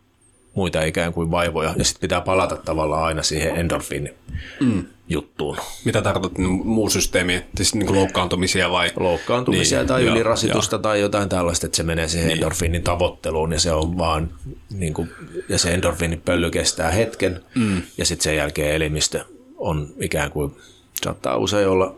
muita 0.54 0.82
ikään 0.82 1.12
kuin 1.12 1.30
vaivoja, 1.30 1.74
ja 1.76 1.84
sitten 1.84 2.00
pitää 2.00 2.20
palata 2.20 2.56
tavallaan 2.56 3.04
aina 3.04 3.22
siihen 3.22 3.56
endorfiini 3.56 4.14
mm. 4.60 4.84
juttuun. 5.08 5.56
Mitä 5.84 6.02
tarkoitat 6.02 6.38
niin 6.38 6.66
muu 6.66 6.90
systeemi, 6.90 7.44
siis 7.56 7.74
niin 7.74 7.86
kuin 7.86 7.98
loukkaantumisia 7.98 8.70
vai? 8.70 8.90
Loukkaantumisia 8.96 9.78
niin, 9.78 9.88
tai 9.88 10.04
joo, 10.04 10.14
ylirasitusta 10.14 10.76
joo. 10.76 10.82
tai 10.82 11.00
jotain 11.00 11.28
tällaista, 11.28 11.66
että 11.66 11.76
se 11.76 11.82
menee 11.82 12.08
siihen 12.08 12.28
niin. 12.28 12.36
endorfiinin 12.36 12.82
tavoitteluun 12.82 13.52
ja 13.52 13.60
se 13.60 13.72
on 13.72 13.98
vaan, 13.98 14.30
niin 14.70 14.94
kuin, 14.94 15.10
ja 15.48 15.58
se 15.58 15.74
endorfiinipölly 15.74 16.50
kestää 16.50 16.90
hetken 16.90 17.40
mm. 17.54 17.82
ja 17.98 18.04
sitten 18.04 18.24
sen 18.24 18.36
jälkeen 18.36 18.74
elimistö 18.74 19.24
on 19.64 19.88
ikään 20.00 20.30
kuin, 20.30 20.56
saattaa 21.02 21.36
usein 21.36 21.68
olla 21.68 21.96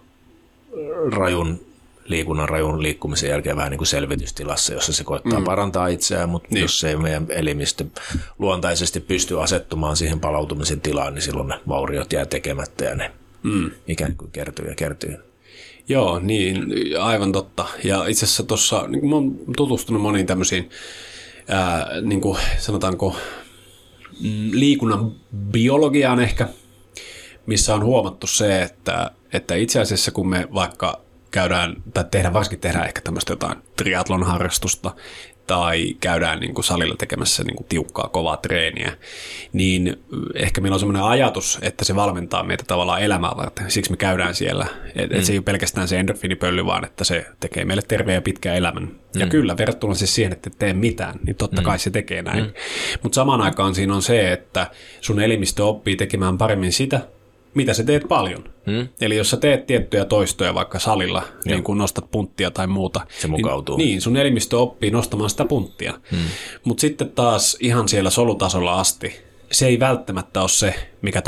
rajun 1.13 1.61
liikunnan 2.05 2.49
rajun 2.49 2.83
liikkumisen 2.83 3.31
jälkeen 3.31 3.57
vähän 3.57 3.71
niin 3.71 3.79
kuin 3.79 3.89
selvitystilassa, 3.89 4.73
jossa 4.73 4.93
se 4.93 5.05
koettaa 5.05 5.39
mm. 5.39 5.45
parantaa 5.45 5.87
itseään, 5.87 6.29
mutta 6.29 6.49
niin. 6.51 6.63
jos 6.63 6.85
ei 6.85 6.97
meidän 6.97 7.27
elimistö 7.29 7.85
luontaisesti 8.39 9.01
pysty 9.01 9.41
asettumaan 9.41 9.97
siihen 9.97 10.21
palautumisen 10.21 10.81
tilaan, 10.81 11.15
niin 11.15 11.23
silloin 11.23 11.49
ne 11.49 11.61
vauriot 11.69 12.13
jää 12.13 12.27
tekemättä 12.27 12.85
ja 12.85 12.95
ne 12.95 13.11
mm. 13.43 13.71
ikään 13.89 14.17
kuin 14.17 14.31
kertyy 14.31 14.69
ja 14.69 14.75
kertyy. 14.75 15.17
Joo, 15.89 16.19
niin, 16.19 16.67
aivan 17.01 17.33
totta. 17.33 17.67
Ja 17.85 18.07
itse 18.07 18.25
asiassa 18.25 18.43
tuossa, 18.43 18.87
niin 18.89 19.09
mä 19.09 19.15
oon 19.15 19.39
tutustunut 19.57 20.03
moniin 20.03 20.27
tämmöisiin, 20.27 20.71
ää, 21.49 21.89
niin 22.01 22.21
kuin 22.21 22.39
sanotaanko, 22.59 23.17
mm, 24.21 24.51
liikunnan 24.53 25.13
biologiaan 25.51 26.21
ehkä, 26.21 26.49
missä 27.47 27.75
on 27.75 27.85
huomattu 27.85 28.27
se, 28.27 28.63
että, 28.63 29.11
että 29.33 29.55
itse 29.55 29.81
asiassa 29.81 30.11
kun 30.11 30.29
me 30.29 30.49
vaikka 30.55 31.01
käydään, 31.31 31.77
tai 31.95 32.05
tehdään, 32.11 32.35
varsinkin 32.35 32.61
tehdään 32.61 32.87
ehkä 32.87 33.01
tämmöistä 33.01 33.33
jotain 33.33 33.59
triatlon 33.77 34.23
harrastusta, 34.23 34.95
tai 35.47 35.95
käydään 36.01 36.41
niin 36.41 36.55
kuin 36.55 36.65
salilla 36.65 36.95
tekemässä 36.99 37.45
niin 37.45 37.57
kuin 37.57 37.67
tiukkaa, 37.69 38.09
kovaa 38.09 38.37
treeniä, 38.37 38.93
niin 39.53 39.97
ehkä 40.35 40.61
meillä 40.61 40.75
on 40.75 40.81
semmoinen 40.81 41.03
ajatus, 41.03 41.59
että 41.63 41.85
se 41.85 41.97
valmentaa 41.97 42.43
meitä 42.43 42.65
tavallaan 42.67 43.03
elämää 43.03 43.33
varten. 43.37 43.71
Siksi 43.71 43.91
me 43.91 43.97
käydään 43.97 44.35
siellä. 44.35 44.67
Et, 44.97 45.11
mm. 45.11 45.17
et 45.17 45.25
se 45.25 45.33
ei 45.33 45.39
ole 45.39 45.45
pelkästään 45.45 45.89
se 45.89 46.01
endorfinipölly, 46.01 46.67
vaan 46.67 46.85
että 46.85 47.05
se 47.05 47.27
tekee 47.41 47.65
meille 47.65 47.83
terveen 47.89 48.15
ja 48.15 48.23
pitkän 48.23 48.57
elämän. 48.57 48.83
Mm. 48.83 49.21
Ja 49.21 49.27
kyllä, 49.27 49.57
verrattuna 49.57 49.95
siis 49.95 50.15
siihen, 50.15 50.33
että 50.33 50.51
et 50.53 50.59
tee 50.59 50.73
mitään, 50.73 51.19
niin 51.27 51.37
totta 51.37 51.61
mm. 51.61 51.65
kai 51.65 51.79
se 51.79 51.91
tekee 51.91 52.23
näin. 52.23 52.45
Mm. 52.45 52.53
Mutta 53.03 53.17
samaan 53.17 53.41
aikaan 53.41 53.75
siinä 53.75 53.95
on 53.95 54.03
se, 54.03 54.33
että 54.33 54.71
sun 55.01 55.21
elimistö 55.21 55.65
oppii 55.65 55.97
tekemään 55.97 56.39
paremmin 56.39 56.73
sitä, 56.73 57.01
mitä 57.57 57.75
sä 57.75 57.85
teet 57.85 58.03
paljon. 58.09 58.45
Hmm. 58.67 58.89
Eli 59.01 59.17
jos 59.17 59.31
sä 59.31 59.37
teet 59.37 59.67
tiettyjä 59.67 60.05
toistoja 60.05 60.55
vaikka 60.55 60.79
salilla, 60.79 61.23
Joo. 61.23 61.41
niin 61.45 61.65
kun 61.65 61.79
nostat 61.79 62.11
punttia 62.11 62.51
tai 62.51 62.67
muuta, 62.67 63.01
se 63.19 63.29
mukautuu. 63.29 63.77
Niin, 63.77 63.87
niin 63.87 64.01
sun 64.01 64.17
elimistö 64.17 64.59
oppii 64.59 64.91
nostamaan 64.91 65.31
sitä 65.31 65.45
punttia. 65.45 66.01
Hmm. 66.11 66.19
Mutta 66.65 66.81
sitten 66.81 67.11
taas 67.11 67.57
ihan 67.61 67.89
siellä 67.89 68.11
solutasolla 68.11 68.75
asti, 68.75 69.21
se 69.51 69.67
ei 69.67 69.81
välttämättä 69.81 70.41
ole 70.41 70.49
se, 70.49 70.75
mikä 71.03 71.23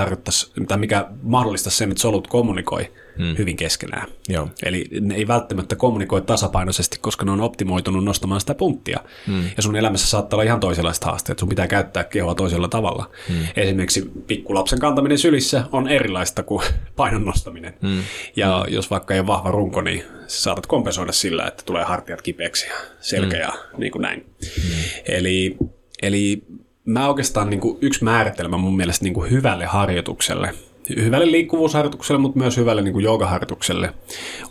tai 0.69 0.79
mikä 0.79 1.07
mahdollistaisi 1.23 1.79
sen, 1.79 1.91
että 1.91 2.03
solut 2.03 2.27
kommunikoi 2.27 2.93
mm. 3.19 3.35
hyvin 3.39 3.57
keskenään. 3.57 4.09
Joo. 4.29 4.49
Eli 4.63 4.85
ne 5.01 5.15
ei 5.15 5.29
välttämättä 5.29 5.77
kommunikoi 5.77 6.23
tasapainoisesti, 6.23 6.99
koska 7.01 7.25
ne 7.25 7.31
on 7.31 7.41
optimoitunut 7.41 8.05
nostamaan 8.05 8.41
sitä 8.41 8.55
punttia. 8.55 9.01
Mm. 9.27 9.45
Ja 9.57 9.63
sun 9.63 9.77
elämässä 9.77 10.07
saattaa 10.07 10.37
olla 10.37 10.45
ihan 10.45 10.61
toisenlaiset 10.61 11.05
haasteet. 11.05 11.39
Sun 11.39 11.49
pitää 11.49 11.67
käyttää 11.67 12.05
kehoa 12.05 12.35
toisella 12.35 12.69
tavalla. 12.69 13.11
Mm. 13.29 13.35
Esimerkiksi 13.57 14.11
pikkulapsen 14.27 14.79
kantaminen 14.79 15.19
sylissä 15.19 15.65
on 15.73 15.89
erilaista 15.89 16.43
kuin 16.43 16.65
painon 16.97 17.25
nostaminen. 17.25 17.75
Mm. 17.83 18.03
Ja 18.37 18.65
mm. 18.67 18.75
jos 18.75 18.91
vaikka 18.91 19.15
ei 19.15 19.21
ole 19.21 19.27
vahva 19.27 19.51
runko, 19.51 19.81
niin 19.81 20.05
saatat 20.27 20.67
kompensoida 20.67 21.13
sillä, 21.13 21.47
että 21.47 21.63
tulee 21.67 21.85
hartiat 21.85 22.23
kipeäksi 22.23 22.67
ja 22.67 22.75
selkä 23.01 23.37
mm. 23.37 23.43
ja 23.43 23.53
niin 23.77 23.93
kuin 23.93 24.03
näin. 24.03 24.21
Mm. 24.21 24.73
Eli, 25.07 25.57
eli 26.03 26.43
mä 26.85 27.09
oikeastaan 27.09 27.51
niin 27.51 27.61
kuin 27.61 27.79
yksi 27.81 28.05
määritelmä 28.05 28.57
mun 28.57 28.77
mielestä 28.77 29.05
niin 29.05 29.15
kuin 29.15 29.31
hyvälle 29.31 29.67
harjoitukselle, 29.67 30.55
hyvälle 30.97 31.31
liikkuvuusharjoitukselle, 31.31 32.21
mutta 32.21 32.39
myös 32.39 32.57
hyvälle 32.57 32.83
niin 32.83 32.93
kuin 32.93 33.05
joogaharjoitukselle, 33.05 33.95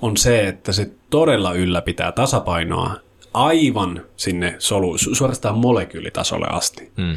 on 0.02 0.18
se, 0.18 0.48
että 0.48 0.72
se 0.72 0.90
todella 1.10 1.54
ylläpitää 1.54 2.12
tasapainoa 2.12 2.96
aivan 3.34 4.04
sinne 4.16 4.56
solu, 4.60 4.98
suorastaan 4.98 5.58
molekyylitasolle 5.58 6.48
asti, 6.50 6.92
mm. 6.98 7.16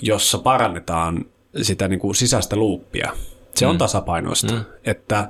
jossa 0.00 0.38
parannetaan 0.38 1.24
sitä 1.62 1.88
niin 1.88 2.00
kuin 2.00 2.14
sisäistä 2.14 2.56
luuppia. 2.56 3.12
Se 3.54 3.64
mm. 3.64 3.70
on 3.70 3.78
tasapainoista, 3.78 4.52
mm. 4.54 4.64
että 4.84 5.28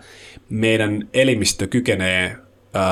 meidän 0.49 1.09
elimistö 1.13 1.67
kykenee 1.67 2.37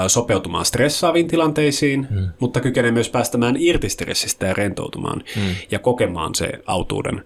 sopeutumaan 0.08 0.64
stressaaviin 0.64 1.28
tilanteisiin, 1.28 2.06
mm. 2.10 2.28
mutta 2.38 2.60
kykenee 2.60 2.90
myös 2.90 3.08
päästämään 3.08 3.56
irti 3.58 3.88
stressistä 3.88 4.46
ja 4.46 4.54
rentoutumaan 4.54 5.22
mm. 5.36 5.54
ja 5.70 5.78
kokemaan 5.78 6.34
se 6.34 6.50
autuuden 6.66 7.24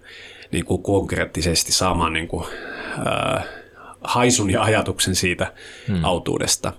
niin 0.51 0.65
kuin 0.65 0.83
konkreettisesti 0.83 1.71
saamaan 1.71 2.13
niin 2.13 2.27
kuin, 2.27 2.45
äh, 2.97 3.45
haisun 4.01 4.49
ja 4.49 4.63
ajatuksen 4.63 5.15
siitä 5.15 5.53
mm. 5.87 6.03
autuudesta. 6.03 6.73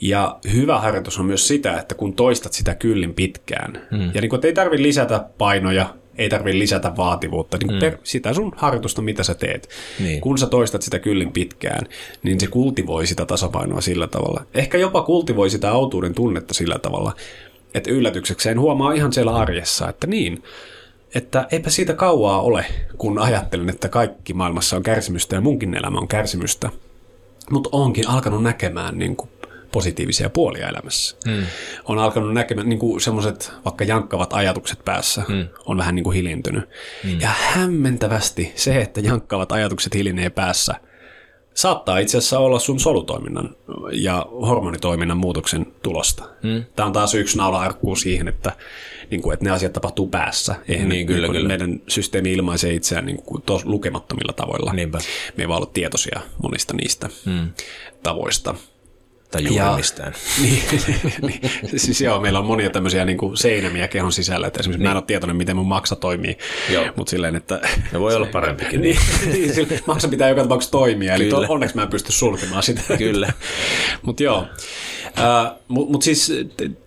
Ja 0.00 0.38
hyvä 0.52 0.78
harjoitus 0.78 1.18
on 1.18 1.26
myös 1.26 1.48
sitä, 1.48 1.78
että 1.78 1.94
kun 1.94 2.14
toistat 2.14 2.52
sitä 2.52 2.74
kyllin 2.74 3.14
pitkään, 3.14 3.86
mm. 3.90 4.10
ja 4.14 4.20
niin 4.20 4.28
kuin, 4.28 4.46
ei 4.46 4.52
tarvitse 4.52 4.82
lisätä 4.82 5.24
painoja, 5.38 5.94
ei 6.18 6.28
tarvitse 6.28 6.58
lisätä 6.58 6.96
vaativuutta, 6.96 7.58
niin 7.58 7.72
mm. 7.72 7.80
per, 7.80 7.98
sitä 8.02 8.34
sun 8.34 8.52
harjoitusta, 8.56 9.02
mitä 9.02 9.22
sä 9.22 9.34
teet. 9.34 9.68
Niin. 10.00 10.20
Kun 10.20 10.38
sä 10.38 10.46
toistat 10.46 10.82
sitä 10.82 10.98
kyllin 10.98 11.32
pitkään, 11.32 11.86
niin 12.22 12.40
se 12.40 12.46
kultivoi 12.46 13.06
sitä 13.06 13.26
tasapainoa 13.26 13.80
sillä 13.80 14.06
tavalla. 14.06 14.44
Ehkä 14.54 14.78
jopa 14.78 15.02
kultivoi 15.02 15.50
sitä 15.50 15.70
autuuden 15.70 16.14
tunnetta 16.14 16.54
sillä 16.54 16.78
tavalla, 16.78 17.12
että 17.74 17.90
yllätyksekseen 17.90 18.60
huomaa 18.60 18.92
ihan 18.92 19.12
siellä 19.12 19.36
arjessa, 19.36 19.88
että 19.88 20.06
niin, 20.06 20.42
että 21.14 21.46
eipä 21.52 21.70
siitä 21.70 21.94
kauaa 21.94 22.42
ole, 22.42 22.66
kun 22.98 23.18
ajattelen, 23.18 23.68
että 23.68 23.88
kaikki 23.88 24.34
maailmassa 24.34 24.76
on 24.76 24.82
kärsimystä 24.82 25.34
ja 25.34 25.40
munkin 25.40 25.74
elämä 25.74 25.98
on 25.98 26.08
kärsimystä. 26.08 26.70
Mutta 27.50 27.68
onkin 27.72 28.08
alkanut 28.08 28.42
näkemään 28.42 28.98
niin 28.98 29.16
kuin 29.16 29.30
positiivisia 29.72 30.30
puolia 30.30 30.68
elämässä. 30.68 31.16
Mm. 31.26 31.46
On 31.84 31.98
alkanut 31.98 32.34
näkemään 32.34 32.68
niin 32.68 32.78
kuin 32.78 33.00
semmoiset 33.00 33.52
vaikka 33.64 33.84
jankkavat 33.84 34.32
ajatukset 34.32 34.84
päässä 34.84 35.22
mm. 35.28 35.48
on 35.66 35.78
vähän 35.78 35.94
niin 35.94 36.04
kuin 36.04 36.14
hiljentynyt. 36.14 36.64
Mm. 37.04 37.20
Ja 37.20 37.28
hämmentävästi 37.28 38.52
se, 38.54 38.80
että 38.80 39.00
jankkavat 39.00 39.52
ajatukset 39.52 39.94
hiljenee 39.94 40.30
päässä, 40.30 40.74
saattaa 41.58 41.98
itse 41.98 42.18
asiassa 42.18 42.38
olla 42.38 42.58
sun 42.58 42.80
solutoiminnan 42.80 43.56
ja 43.92 44.26
hormonitoiminnan 44.46 45.18
muutoksen 45.18 45.66
tulosta. 45.82 46.24
Mm. 46.42 46.64
Tämä 46.76 46.86
on 46.86 46.92
taas 46.92 47.14
yksi 47.14 47.38
naula 47.38 47.74
siihen, 48.02 48.28
että, 48.28 48.52
niin 49.10 49.22
kuin, 49.22 49.34
että 49.34 49.44
ne 49.44 49.50
asiat 49.50 49.72
tapahtuu 49.72 50.08
päässä. 50.08 50.54
Eihän 50.68 50.88
niin, 50.88 51.06
kyllä, 51.06 51.26
niin 51.26 51.32
kyllä. 51.32 51.48
meidän 51.48 51.80
systeemi 51.88 52.32
ilmaisee 52.32 52.74
itseään 52.74 53.06
niin 53.06 53.22
kuin 53.22 53.42
tos, 53.42 53.64
lukemattomilla 53.64 54.32
tavoilla. 54.32 54.72
Niinpä. 54.72 54.98
Me 55.36 55.42
ei 55.44 55.48
vaan 55.48 55.62
olla 55.62 55.70
tietoisia 55.74 56.20
monista 56.42 56.74
niistä 56.74 57.08
mm. 57.24 57.50
tavoista. 58.02 58.54
Tai 59.30 59.44
juuri 59.44 59.56
ja, 59.56 59.76
mistään. 59.76 60.12
Niin, 60.42 60.62
niin, 61.22 61.40
siis 61.76 62.00
joo, 62.00 62.20
meillä 62.20 62.38
on 62.38 62.46
monia 62.46 62.70
tämmöisiä 62.70 63.04
niin 63.04 63.18
kuin 63.18 63.36
seinämiä 63.36 63.88
kehon 63.88 64.12
sisällä, 64.12 64.46
että 64.46 64.60
esimerkiksi 64.60 64.78
niin. 64.78 64.88
mä 64.88 64.90
en 64.90 64.94
niin. 64.94 65.02
ole 65.02 65.06
tietoinen, 65.06 65.36
miten 65.36 65.56
mun 65.56 65.66
maksa 65.66 65.96
toimii, 65.96 66.38
joo. 66.70 66.84
mutta 66.96 67.10
silleen, 67.10 67.36
että... 67.36 67.60
Ne 67.92 68.00
voi 68.00 68.14
olla 68.14 68.26
parempikin. 68.32 68.80
niin, 68.80 68.98
niin 69.32 69.54
sille, 69.54 69.80
maksa 69.86 70.08
pitää 70.08 70.28
joka 70.28 70.42
tapauksessa 70.42 70.72
toimia, 70.72 71.14
eli 71.14 71.28
to, 71.28 71.44
onneksi 71.48 71.76
mä 71.76 71.82
en 71.82 71.88
pysty 71.88 72.12
sulkemaan 72.12 72.62
sitä. 72.62 72.96
Kyllä. 72.98 73.32
mutta 74.02 74.22
joo, 74.22 74.38
uh, 74.38 75.58
mutta 75.68 75.92
mut 75.92 76.02
siis 76.02 76.32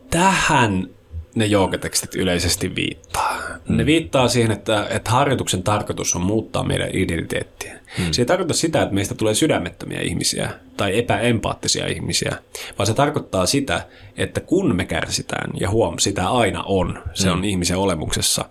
tähän 0.09 0.87
ne 1.35 1.45
joogatekstit 1.45 2.15
yleisesti 2.15 2.75
viittaa. 2.75 3.37
Mm. 3.67 3.77
Ne 3.77 3.85
viittaa 3.85 4.27
siihen, 4.27 4.51
että, 4.51 4.87
että 4.89 5.11
harjoituksen 5.11 5.63
tarkoitus 5.63 6.15
on 6.15 6.21
muuttaa 6.21 6.63
meidän 6.63 6.89
identiteettiä. 6.93 7.73
Mm. 7.99 8.11
Se 8.11 8.21
ei 8.21 8.25
tarkoita 8.25 8.53
sitä, 8.53 8.81
että 8.81 8.95
meistä 8.95 9.15
tulee 9.15 9.33
sydämettömiä 9.33 10.01
ihmisiä 10.01 10.49
tai 10.77 10.97
epäempaattisia 10.97 11.87
ihmisiä, 11.87 12.35
vaan 12.77 12.87
se 12.87 12.93
tarkoittaa 12.93 13.45
sitä, 13.45 13.87
että 14.17 14.39
kun 14.39 14.75
me 14.75 14.85
kärsitään, 14.85 15.51
ja 15.59 15.69
huom, 15.69 15.99
sitä 15.99 16.29
aina 16.29 16.63
on, 16.63 17.03
se 17.13 17.27
mm. 17.27 17.33
on 17.33 17.45
ihmisen 17.45 17.77
olemuksessa, 17.77 18.45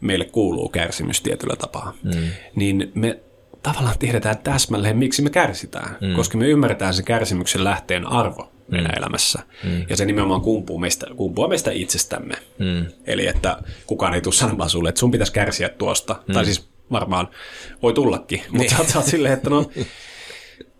meille 0.00 0.24
kuuluu 0.24 0.68
kärsimys 0.68 1.20
tietyllä 1.20 1.56
tapaa, 1.56 1.92
mm. 2.02 2.10
niin 2.54 2.92
me 2.94 3.20
tavallaan 3.62 3.98
tiedetään 3.98 4.38
täsmälleen, 4.38 4.96
miksi 4.96 5.22
me 5.22 5.30
kärsitään, 5.30 5.96
mm. 6.00 6.14
koska 6.16 6.38
me 6.38 6.48
ymmärretään 6.48 6.94
sen 6.94 7.04
kärsimyksen 7.04 7.64
lähteen 7.64 8.06
arvo 8.06 8.53
meidän 8.68 8.90
mm. 8.90 8.98
elämässä. 8.98 9.42
Mm. 9.64 9.86
Ja 9.88 9.96
se 9.96 10.04
nimenomaan 10.04 10.40
kumpuu 10.40 10.78
meistä, 10.78 11.06
kumpuu 11.16 11.48
meistä 11.48 11.70
itsestämme. 11.70 12.34
Mm. 12.58 12.86
Eli 13.06 13.26
että 13.26 13.58
kukaan 13.86 14.14
ei 14.14 14.20
tule 14.20 14.34
sanomaan 14.34 14.70
sulle, 14.70 14.88
että 14.88 14.98
sun 14.98 15.10
pitäisi 15.10 15.32
kärsiä 15.32 15.68
tuosta. 15.68 16.22
Mm. 16.28 16.34
Tai 16.34 16.44
siis 16.44 16.68
varmaan 16.92 17.28
voi 17.82 17.92
tullakin, 17.92 18.42
mutta 18.50 18.76
niin. 18.76 18.88
sä 18.92 18.98
oot 18.98 19.06
silleen, 19.06 19.34
että 19.34 19.50
no 19.50 19.70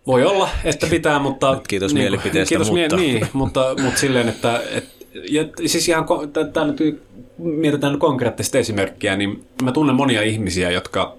voi 0.07 0.23
olla, 0.23 0.49
että 0.63 0.87
pitää, 0.87 1.19
mutta... 1.19 1.61
Kiitos 1.67 1.93
niin, 1.93 2.03
mielipiteestä, 2.03 2.49
kiitos 2.49 2.71
mutta... 2.71 2.95
Mie- 2.95 3.13
niin, 3.13 3.27
mutta, 3.33 3.75
mutta 3.83 3.99
silleen, 3.99 4.29
että... 4.29 4.61
Et, 4.71 5.07
ja 5.29 5.45
siis 5.65 5.89
ihan, 5.89 6.05
tämä 6.53 6.67
nyt 6.67 7.03
mietitään 7.37 7.99
konkreettista 7.99 8.57
esimerkkiä, 8.57 9.17
niin 9.17 9.45
mä 9.63 9.71
tunnen 9.71 9.95
monia 9.95 10.21
ihmisiä, 10.21 10.71
jotka 10.71 11.17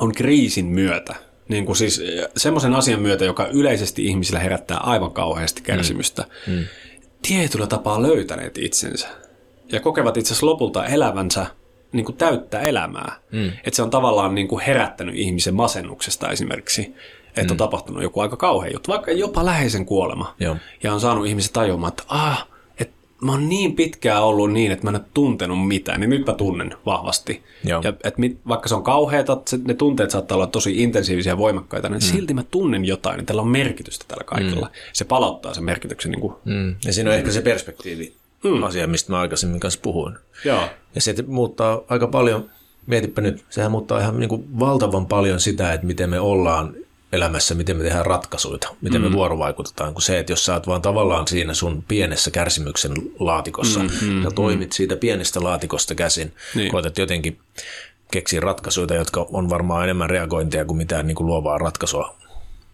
on 0.00 0.12
kriisin 0.12 0.66
myötä 0.66 1.14
niin 1.48 1.66
kuin 1.66 1.76
siis 1.76 2.02
semmoisen 2.36 2.74
asian 2.74 3.00
myötä, 3.00 3.24
joka 3.24 3.46
yleisesti 3.46 4.06
ihmisillä 4.06 4.38
herättää 4.38 4.78
aivan 4.78 5.12
kauheasti 5.12 5.62
kärsimystä, 5.62 6.24
mm. 6.46 6.52
Mm. 6.52 6.64
tietyllä 7.22 7.66
tapaa 7.66 8.02
löytäneet 8.02 8.58
itsensä 8.58 9.08
ja 9.72 9.80
kokevat 9.80 10.16
itse 10.16 10.28
asiassa 10.28 10.46
lopulta 10.46 10.86
elävänsä 10.86 11.46
niin 11.92 12.04
kuin 12.04 12.16
täyttä 12.16 12.60
elämää. 12.60 13.16
Mm. 13.32 13.48
Että 13.48 13.76
se 13.76 13.82
on 13.82 13.90
tavallaan 13.90 14.34
niin 14.34 14.48
kuin 14.48 14.64
herättänyt 14.64 15.14
ihmisen 15.14 15.54
masennuksesta 15.54 16.30
esimerkiksi, 16.30 16.94
että 17.28 17.42
mm. 17.42 17.50
on 17.50 17.56
tapahtunut 17.56 18.02
joku 18.02 18.20
aika 18.20 18.36
kauhea 18.36 18.70
juttu, 18.70 18.92
vaikka 18.92 19.12
jopa 19.12 19.44
läheisen 19.44 19.86
kuolema. 19.86 20.34
Joo. 20.40 20.56
Ja 20.82 20.94
on 20.94 21.00
saanut 21.00 21.26
ihmiset 21.26 21.52
tajumaan, 21.52 21.88
että 21.88 22.02
ah, 22.08 22.48
mä 23.20 23.32
oon 23.32 23.48
niin 23.48 23.76
pitkään 23.76 24.22
ollut 24.22 24.52
niin, 24.52 24.72
että 24.72 24.84
mä 24.84 24.90
en 24.90 24.96
ole 24.96 25.04
tuntenut 25.14 25.68
mitään, 25.68 26.00
niin 26.00 26.10
nyt 26.10 26.26
mä 26.26 26.32
tunnen 26.32 26.74
vahvasti. 26.86 27.42
Joo. 27.64 27.80
Ja 27.84 27.92
et 28.04 28.18
mit, 28.18 28.38
vaikka 28.48 28.68
se 28.68 28.74
on 28.74 28.82
kauheata, 28.82 29.40
ne 29.64 29.74
tunteet 29.74 30.10
saattaa 30.10 30.36
olla 30.36 30.46
tosi 30.46 30.82
intensiivisiä 30.82 31.32
ja 31.32 31.38
voimakkaita, 31.38 31.88
niin 31.88 31.96
mm. 31.96 32.00
silti 32.00 32.34
mä 32.34 32.42
tunnen 32.42 32.84
jotain, 32.84 33.16
niin 33.16 33.26
tällä 33.26 33.42
on 33.42 33.48
merkitystä 33.48 34.04
tällä 34.08 34.24
kaikella. 34.24 34.66
Mm. 34.66 34.72
Se 34.92 35.04
palauttaa 35.04 35.54
sen 35.54 35.64
merkityksen. 35.64 36.10
Niin 36.10 36.20
kuin, 36.20 36.34
mm. 36.44 36.74
Ja 36.84 36.92
siinä 36.92 37.10
on 37.10 37.16
ehkä 37.16 37.30
se 37.30 37.42
perspektiivi 37.42 38.12
mm. 38.44 38.62
asia, 38.62 38.86
mistä 38.86 39.12
mä 39.12 39.20
aikaisemmin 39.20 39.60
kanssa 39.60 39.80
puhuin. 39.82 40.14
Joo. 40.44 40.68
Ja 40.94 41.00
se 41.00 41.14
muuttaa 41.26 41.80
aika 41.88 42.06
paljon, 42.06 42.50
mietipä 42.86 43.20
nyt, 43.20 43.44
sehän 43.50 43.70
muuttaa 43.70 44.00
ihan 44.00 44.20
niin 44.20 44.28
kuin 44.28 44.58
valtavan 44.58 45.06
paljon 45.06 45.40
sitä, 45.40 45.72
että 45.72 45.86
miten 45.86 46.10
me 46.10 46.20
ollaan 46.20 46.74
elämässä, 47.16 47.54
miten 47.54 47.76
me 47.76 47.82
tehdään 47.82 48.06
ratkaisuja, 48.06 48.58
miten 48.80 49.00
mm. 49.00 49.08
me 49.08 49.12
vuorovaikutetaan, 49.12 49.92
kun 49.92 50.02
se, 50.02 50.18
että 50.18 50.32
jos 50.32 50.44
sä 50.44 50.54
oot 50.54 50.66
vaan 50.66 50.82
tavallaan 50.82 51.28
siinä 51.28 51.54
sun 51.54 51.84
pienessä 51.88 52.30
kärsimyksen 52.30 52.92
laatikossa 53.18 53.80
mm, 53.80 53.90
mm, 54.02 54.22
ja 54.22 54.30
toimit 54.30 54.68
mm. 54.68 54.72
siitä 54.72 54.96
pienestä 54.96 55.42
laatikosta 55.42 55.94
käsin, 55.94 56.32
niin. 56.54 56.70
koetat 56.70 56.98
jotenkin 56.98 57.38
keksiä 58.10 58.40
ratkaisuja, 58.40 58.94
jotka 58.94 59.26
on 59.32 59.50
varmaan 59.50 59.84
enemmän 59.84 60.10
reagointia 60.10 60.64
kuin 60.64 60.76
mitään 60.76 61.06
niin 61.06 61.14
kuin 61.14 61.26
luovaa 61.26 61.58
ratkaisua, 61.58 62.16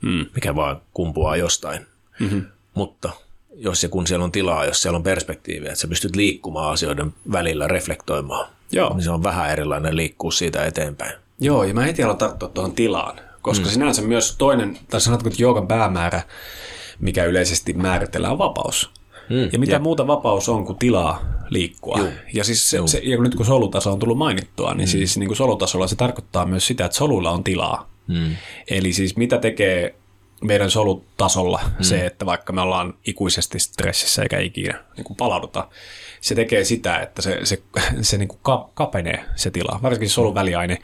mm. 0.01 0.27
mikä 0.35 0.55
vaan 0.55 0.81
kumpuaa 0.95 1.37
jostain. 1.37 1.87
Mm-hmm. 2.21 2.45
Mutta 2.75 3.11
jos 3.57 3.83
ja 3.83 3.89
kun 3.89 4.07
siellä 4.07 4.25
on 4.25 4.33
tilaa, 4.33 4.65
jos 4.65 4.83
siellä 4.83 4.97
on 4.97 5.03
perspektiiviä, 5.03 5.69
että 5.69 5.81
sä 5.81 5.89
pystyt 5.89 6.17
liikkumaan 6.17 6.73
asioiden 6.73 7.15
välillä, 7.33 7.69
reflektoimaan, 7.69 8.49
Joo. 8.73 8.95
niin 8.95 9.03
se 9.03 9.11
on 9.11 9.23
vähän 9.23 9.51
erilainen 9.51 9.97
liikkuu 9.97 10.31
siitä 10.31 10.65
eteenpäin. 10.65 11.13
Joo, 11.41 11.65
ja 11.65 11.75
mä 11.75 11.83
heti 11.83 12.03
aloin 12.03 12.19
tarttua 12.19 12.49
tuohon 12.49 12.73
tilaan, 12.73 13.21
koska 13.43 13.67
mm. 13.67 13.71
sinänsä 13.73 14.03
myös 14.03 14.37
toinen, 14.39 14.79
tai 14.91 15.01
sanotko, 15.01 15.29
että 15.29 15.43
joogan 15.43 15.67
päämäärä, 15.67 16.23
mikä 17.01 17.25
yleisesti 17.25 17.73
määritellään, 17.73 18.33
on 18.33 18.39
vapaus. 18.39 18.91
Mm, 19.31 19.49
ja 19.53 19.59
mitä 19.59 19.73
ja. 19.73 19.79
muuta 19.79 20.07
vapaus 20.07 20.49
on 20.49 20.65
kuin 20.65 20.79
tilaa 20.79 21.23
liikkua. 21.51 21.99
Juu. 21.99 22.09
Ja, 22.33 22.45
siis 22.45 22.71
se, 22.71 22.79
se, 22.87 22.99
ja 22.99 23.19
nyt 23.19 23.35
kun 23.35 23.47
solutaso 23.47 23.93
on 23.93 23.99
tullut 23.99 24.19
mainittua, 24.19 24.75
niin 24.75 24.89
mm. 24.89 24.91
siis 24.91 25.19
niin 25.19 25.27
kuin 25.27 25.37
solutasolla 25.37 25.87
se 25.87 25.97
tarkoittaa 25.97 26.47
myös 26.47 26.67
sitä, 26.67 26.85
että 26.85 26.99
solulla 26.99 27.31
on 27.31 27.45
tilaa. 27.45 27.91
Mm. 28.07 28.37
Eli 28.69 28.93
siis 28.93 29.17
mitä 29.17 29.39
tekee 29.39 29.95
meidän 30.43 30.71
solutasolla 30.71 31.61
mm. 31.65 31.83
se, 31.83 32.07
että 32.07 32.27
vaikka 32.27 32.53
me 32.53 32.61
ollaan 32.61 32.95
ikuisesti 33.07 33.59
stressissä 33.59 34.23
eikä 34.23 34.39
ikinä 34.39 34.85
niin 34.97 35.05
kuin 35.05 35.17
palauduta, 35.17 35.69
se 36.21 36.35
tekee 36.35 36.65
sitä, 36.65 36.99
että 36.99 37.23
se, 37.23 37.41
se, 37.45 37.63
se 38.01 38.19
niin 38.19 38.29
kuin 38.29 38.65
kapenee 38.75 39.25
se 39.37 39.51
tila, 39.51 39.81
varsinkin 39.83 40.11
solun 40.11 40.35
väliaine 40.35 40.79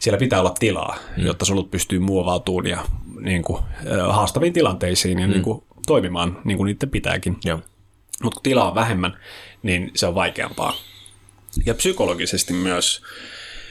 siellä 0.00 0.18
pitää 0.18 0.40
olla 0.40 0.54
tilaa, 0.58 0.96
mm. 1.16 1.26
jotta 1.26 1.44
solut 1.44 1.70
pystyy 1.70 1.98
muovautumaan 1.98 2.66
ja 2.66 2.84
niin 3.20 3.42
kuin, 3.42 3.62
haastaviin 4.10 4.52
tilanteisiin 4.52 5.18
ja 5.18 5.26
mm. 5.26 5.32
niin 5.32 5.42
kuin, 5.42 5.62
toimimaan 5.86 6.40
niin 6.44 6.56
kuin 6.56 6.66
niiden 6.66 6.90
pitääkin. 6.90 7.36
Mutta 8.22 8.36
kun 8.36 8.42
tilaa 8.42 8.68
on 8.68 8.74
vähemmän, 8.74 9.16
niin 9.62 9.90
se 9.94 10.06
on 10.06 10.14
vaikeampaa. 10.14 10.74
Ja 11.66 11.74
psykologisesti 11.74 12.52
myös, 12.52 13.02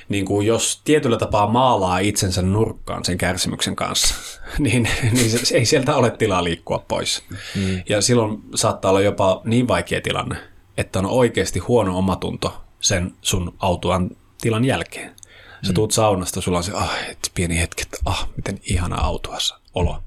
niin 0.10 0.26
kuin 0.26 0.48
jos 0.48 0.82
tietyllä 0.84 1.18
tapaa 1.18 1.48
maalaa 1.48 2.00
itsensä 2.00 2.42
nurkkaan 2.42 3.06
sen 3.06 3.18
kärsimyksen 3.18 3.76
kanssa, 3.76 4.16
niin, 4.60 4.90
niin 5.12 5.30
se, 5.30 5.58
ei 5.58 5.66
sieltä 5.66 5.96
ole 5.96 6.12
tilaa 6.12 6.44
liikkua 6.44 6.86
pois. 6.88 7.24
Mm. 7.56 7.82
Ja 7.90 8.02
silloin 8.02 8.42
saattaa 8.56 8.92
olla 8.92 9.02
jopa 9.02 9.42
niin 9.46 9.68
vaikea 9.68 10.02
tilanne, 10.02 10.36
että 10.78 11.00
on 11.00 11.06
oikeasti 11.06 11.60
huono 11.60 11.98
omatunto 11.98 12.62
sen 12.80 13.14
sun 13.22 13.56
autuan 13.60 14.10
tilan 14.42 14.66
jälkeen. 14.66 15.19
Sä 15.68 15.74
tuut 15.74 15.92
saunasta, 15.92 16.42
sulla 16.42 16.58
on 16.58 16.64
se 16.64 16.72
ah, 16.76 17.10
et 17.10 17.32
pieni 17.34 17.60
hetki, 17.60 17.82
että 17.82 17.98
ah, 18.06 18.28
miten 18.36 18.60
ihana 18.64 18.96
autuassa 18.96 19.60
olo. 19.76 20.04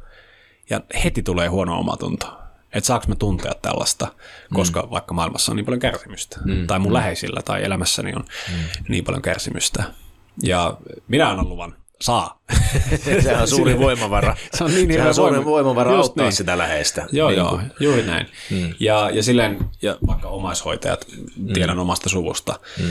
Ja 0.71 0.81
heti 1.05 1.23
tulee 1.23 1.49
huono 1.49 1.79
omatunto. 1.79 2.39
Että 2.73 2.87
saaks 2.87 3.09
mä 3.09 3.15
tuntea 3.15 3.53
tällaista, 3.63 4.13
koska 4.55 4.83
mm. 4.83 4.91
vaikka 4.91 5.15
maailmassa 5.15 5.53
on 5.53 5.57
niin 5.57 5.65
paljon 5.65 5.81
kärsimystä. 5.81 6.41
Mm. 6.45 6.67
Tai 6.67 6.79
mun 6.79 6.93
mm. 6.93 6.95
läheisillä 6.95 7.43
tai 7.43 7.65
elämässäni 7.65 8.15
on 8.15 8.25
mm. 8.49 8.85
niin 8.89 9.05
paljon 9.05 9.23
kärsimystä. 9.23 9.85
Ja 10.43 10.77
minä 11.09 11.31
annan 11.31 11.49
luvan 11.49 11.77
saa. 12.03 12.43
Sehän 13.23 13.43
on 13.43 13.49
suuri 13.49 13.79
voimavara. 13.79 14.37
se 14.55 14.65
on 14.65 14.75
niin 14.75 14.93
Sehän 14.93 15.09
on 15.09 15.15
suuri 15.15 15.45
voimavara 15.45 15.91
Just 15.91 16.03
auttaa 16.03 16.25
niin. 16.25 16.33
sitä 16.33 16.59
läheistä. 16.59 17.07
Joo, 17.13 17.29
niin 17.29 17.39
joo, 17.39 17.61
juuri 17.81 18.03
näin. 18.03 18.27
Hmm. 18.51 18.75
Ja, 18.81 19.11
ja 19.11 19.23
silleen, 19.23 19.59
ja 19.83 19.99
vaikka 20.07 20.29
omaishoitajat, 20.29 21.07
tiedän 21.55 21.75
hmm. 21.75 21.83
omasta 21.83 22.09
suvusta, 22.09 22.61
hmm. 22.79 22.91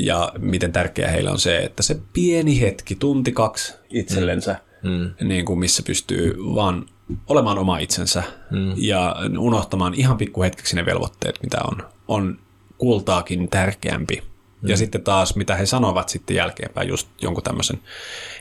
ja 0.00 0.32
miten 0.38 0.72
tärkeää 0.72 1.10
heillä 1.10 1.30
on 1.30 1.38
se, 1.38 1.58
että 1.58 1.82
se 1.82 1.96
pieni 2.12 2.60
hetki, 2.60 2.94
tunti 2.94 3.32
kaksi 3.32 3.74
itsellensä, 3.90 4.56
hmm. 4.82 5.28
niin 5.28 5.44
kuin 5.44 5.58
missä 5.58 5.82
pystyy 5.82 6.36
vaan 6.38 6.86
olemaan 7.28 7.58
oma 7.58 7.78
itsensä 7.78 8.22
hmm. 8.50 8.72
ja 8.76 9.16
unohtamaan 9.38 9.94
ihan 9.94 10.16
pikkuhetkeksi 10.16 10.76
ne 10.76 10.86
velvoitteet, 10.86 11.38
mitä 11.42 11.58
on, 11.64 11.86
on 12.08 12.38
kultaakin 12.78 13.48
tärkeämpi 13.48 14.31
Mm. 14.62 14.68
Ja 14.68 14.76
sitten 14.76 15.02
taas, 15.02 15.36
mitä 15.36 15.54
he 15.54 15.66
sanovat 15.66 16.08
sitten 16.08 16.36
jälkeenpäin, 16.36 16.88
just 16.88 17.08
jonkun 17.20 17.42
tämmöisen 17.42 17.80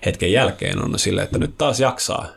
hetken 0.05 0.31
jälkeen, 0.31 0.83
on 0.83 0.99
sille, 0.99 1.23
että 1.23 1.37
nyt 1.37 1.57
taas 1.57 1.79
jaksaa 1.79 2.27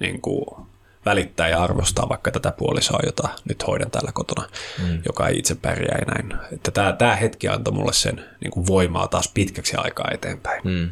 niin 0.00 0.20
kuin 0.20 0.66
välittää 1.04 1.48
ja 1.48 1.62
arvostaa 1.62 2.08
vaikka 2.08 2.30
tätä 2.30 2.52
puolisoa, 2.52 3.00
jota 3.06 3.28
nyt 3.48 3.66
hoidan 3.66 3.90
täällä 3.90 4.12
kotona, 4.12 4.48
mm. 4.82 5.02
joka 5.06 5.28
ei 5.28 5.38
itse 5.38 5.54
pärjää 5.54 5.98
ja 5.98 6.14
näin. 6.14 6.40
Että 6.52 6.70
tämä, 6.70 6.92
tämä 6.92 7.16
hetki 7.16 7.48
antoi 7.48 7.74
mulle 7.74 7.92
sen 7.92 8.24
niin 8.40 8.50
kuin 8.50 8.66
voimaa 8.66 9.08
taas 9.08 9.28
pitkäksi 9.34 9.76
aikaa 9.76 10.10
eteenpäin. 10.14 10.62
Mm. 10.64 10.90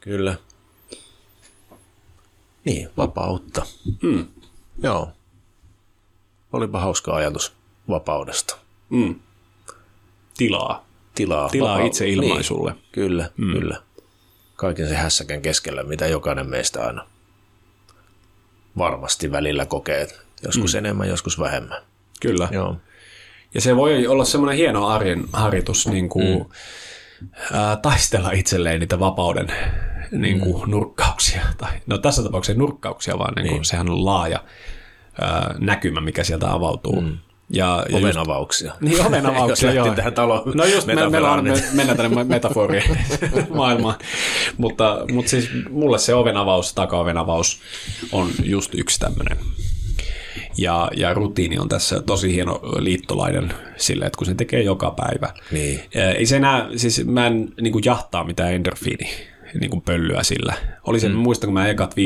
Kyllä. 0.00 0.36
Niin, 2.64 2.90
vapautta. 2.96 3.66
Mm. 4.02 4.26
Joo. 4.82 5.12
Olipa 6.52 6.80
hauska 6.80 7.12
ajatus 7.14 7.52
vapaudesta. 7.88 8.56
Mm. 8.90 9.20
Tilaa 10.36 10.91
tilaa. 11.14 11.48
Tilaa 11.48 11.74
vapaa- 11.76 11.86
itse 11.86 12.08
ilmaisulle. 12.08 12.70
Niin, 12.70 12.82
kyllä, 12.92 13.30
mm. 13.36 13.52
kyllä. 13.52 13.76
Kaiken 14.56 14.88
se 14.88 14.94
hässäkän 14.94 15.42
keskellä, 15.42 15.82
mitä 15.82 16.06
jokainen 16.06 16.48
meistä 16.48 16.86
aina 16.86 17.06
varmasti 18.78 19.32
välillä 19.32 19.66
kokee. 19.66 20.08
Joskus 20.44 20.74
mm. 20.74 20.78
enemmän, 20.78 21.08
joskus 21.08 21.38
vähemmän. 21.38 21.82
Kyllä. 22.20 22.48
Joo. 22.52 22.76
Ja 23.54 23.60
se 23.60 23.76
voi 23.76 24.06
olla 24.06 24.24
semmoinen 24.24 24.56
hieno 24.56 24.86
arjen 24.86 25.24
harjoitus 25.32 25.86
niin 25.86 26.08
kuin, 26.08 26.38
mm. 26.38 27.28
ää, 27.52 27.76
taistella 27.76 28.30
itselleen 28.30 28.80
niitä 28.80 28.98
vapauden 28.98 29.52
niin 30.10 30.40
kuin, 30.40 30.64
mm. 30.64 30.70
nurkkauksia. 30.70 31.42
Tai, 31.58 31.70
no 31.86 31.98
tässä 31.98 32.22
tapauksessa 32.22 32.58
nurkkauksia, 32.58 33.18
vaan 33.18 33.34
niin 33.34 33.46
kuin, 33.46 33.54
niin. 33.54 33.64
sehän 33.64 33.90
on 33.90 34.04
laaja 34.04 34.44
ää, 35.20 35.54
näkymä, 35.58 36.00
mikä 36.00 36.24
sieltä 36.24 36.52
avautuu. 36.52 37.00
Mm. 37.00 37.18
Ja, 37.52 37.84
ja 37.88 37.98
ovenavauksia. 37.98 38.70
Just, 38.70 38.80
niin, 38.96 39.06
ovenavauksia, 39.06 39.72
joo. 39.84 39.94
tähän 39.94 40.14
taloon 40.14 40.52
No 40.54 40.64
just, 40.64 40.86
me, 40.86 41.10
meillä 41.10 41.32
on 41.32 41.44
niin. 41.44 41.64
mennä 41.72 41.94
tänne 41.94 42.24
metaforiin 42.24 42.82
maailmaan. 43.54 43.94
mutta, 44.56 45.04
mutta 45.12 45.30
siis 45.30 45.50
mulle 45.70 45.98
se 45.98 46.14
ovenavaus, 46.14 46.74
takaovenavaus 46.74 47.60
on 48.12 48.28
just 48.42 48.74
yksi 48.74 49.00
tämmöinen. 49.00 49.38
Ja, 50.58 50.90
ja 50.96 51.14
rutiini 51.14 51.58
on 51.58 51.68
tässä 51.68 52.02
tosi 52.02 52.32
hieno 52.32 52.60
liittolainen 52.78 53.54
sille, 53.76 54.04
että 54.04 54.16
kun 54.16 54.26
se 54.26 54.34
tekee 54.34 54.62
joka 54.62 54.90
päivä. 54.90 55.32
Niin. 55.50 55.80
Ei 56.16 56.26
se 56.26 56.36
enää, 56.36 56.68
siis 56.76 57.06
mä 57.06 57.26
en 57.26 57.48
niin 57.60 57.72
kuin 57.72 57.82
jahtaa 57.84 58.24
mitään 58.24 58.52
endorfiini 58.52 59.31
niin 59.60 59.70
kuin 59.70 59.82
pölyä 59.82 60.22
sillä. 60.22 60.54
Oli 60.84 61.00
se, 61.00 61.08
mm. 61.08 61.14
muistan, 61.14 61.48
kun 61.48 61.54
mä 61.54 61.68
ekat 61.68 61.94
5-6 61.94 61.96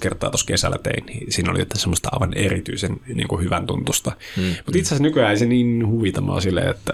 kertaa 0.00 0.30
tuossa 0.30 0.46
kesällä 0.46 0.78
tein, 0.78 1.06
niin 1.06 1.32
siinä 1.32 1.50
oli 1.50 1.58
jotain 1.58 1.80
semmoista 1.80 2.08
aivan 2.12 2.34
erityisen 2.34 2.96
niin 3.14 3.28
kuin 3.28 3.44
hyvän 3.44 3.66
tuntusta. 3.66 4.12
Mm. 4.36 4.42
Mutta 4.42 4.78
itse 4.78 4.88
asiassa 4.88 5.02
nykyään 5.02 5.30
ei 5.30 5.36
se 5.36 5.46
niin 5.46 5.86
huvita 5.86 6.20
mua 6.20 6.40
silleen, 6.40 6.70
että 6.70 6.92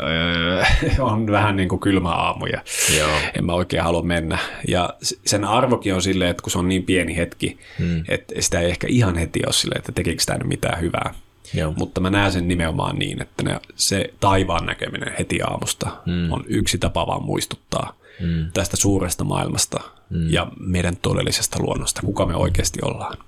äh, 0.60 1.00
on 1.12 1.26
vähän 1.26 1.56
niin 1.56 1.68
kuin 1.68 1.80
kylmä 1.80 2.10
aamu 2.10 2.46
ja 2.46 2.62
Joo. 2.98 3.10
en 3.38 3.44
mä 3.44 3.52
oikein 3.52 3.82
halua 3.82 4.02
mennä. 4.02 4.38
Ja 4.68 4.94
sen 5.26 5.44
arvokin 5.44 5.94
on 5.94 6.02
silleen, 6.02 6.30
että 6.30 6.42
kun 6.42 6.50
se 6.50 6.58
on 6.58 6.68
niin 6.68 6.82
pieni 6.82 7.16
hetki, 7.16 7.58
mm. 7.78 8.04
että 8.08 8.34
sitä 8.40 8.60
ei 8.60 8.70
ehkä 8.70 8.86
ihan 8.90 9.16
heti 9.16 9.40
ole 9.46 9.52
silleen, 9.52 9.78
että 9.78 9.92
tekikö 9.92 10.20
sitä 10.20 10.38
mitään 10.44 10.80
hyvää. 10.80 11.14
Joo. 11.54 11.74
Mutta 11.76 12.00
mä 12.00 12.10
näen 12.10 12.32
sen 12.32 12.48
nimenomaan 12.48 12.98
niin, 12.98 13.22
että 13.22 13.42
ne, 13.42 13.60
se 13.74 14.14
taivaan 14.20 14.66
näkeminen 14.66 15.14
heti 15.18 15.42
aamusta 15.42 15.90
mm. 16.06 16.32
on 16.32 16.44
yksi 16.46 16.78
tapa 16.78 17.06
vaan 17.06 17.22
muistuttaa– 17.22 17.92
mm. 18.20 18.53
tästä 18.53 18.77
suuresta 18.77 19.24
maailmasta 19.24 19.81
mm. 20.11 20.31
ja 20.31 20.46
meidän 20.61 20.96
todellisesta 20.96 21.59
luonnosta, 21.62 22.00
kuka 22.05 22.27
me 22.27 22.37
oikeasti 22.37 22.79
ollaan. 22.83 23.18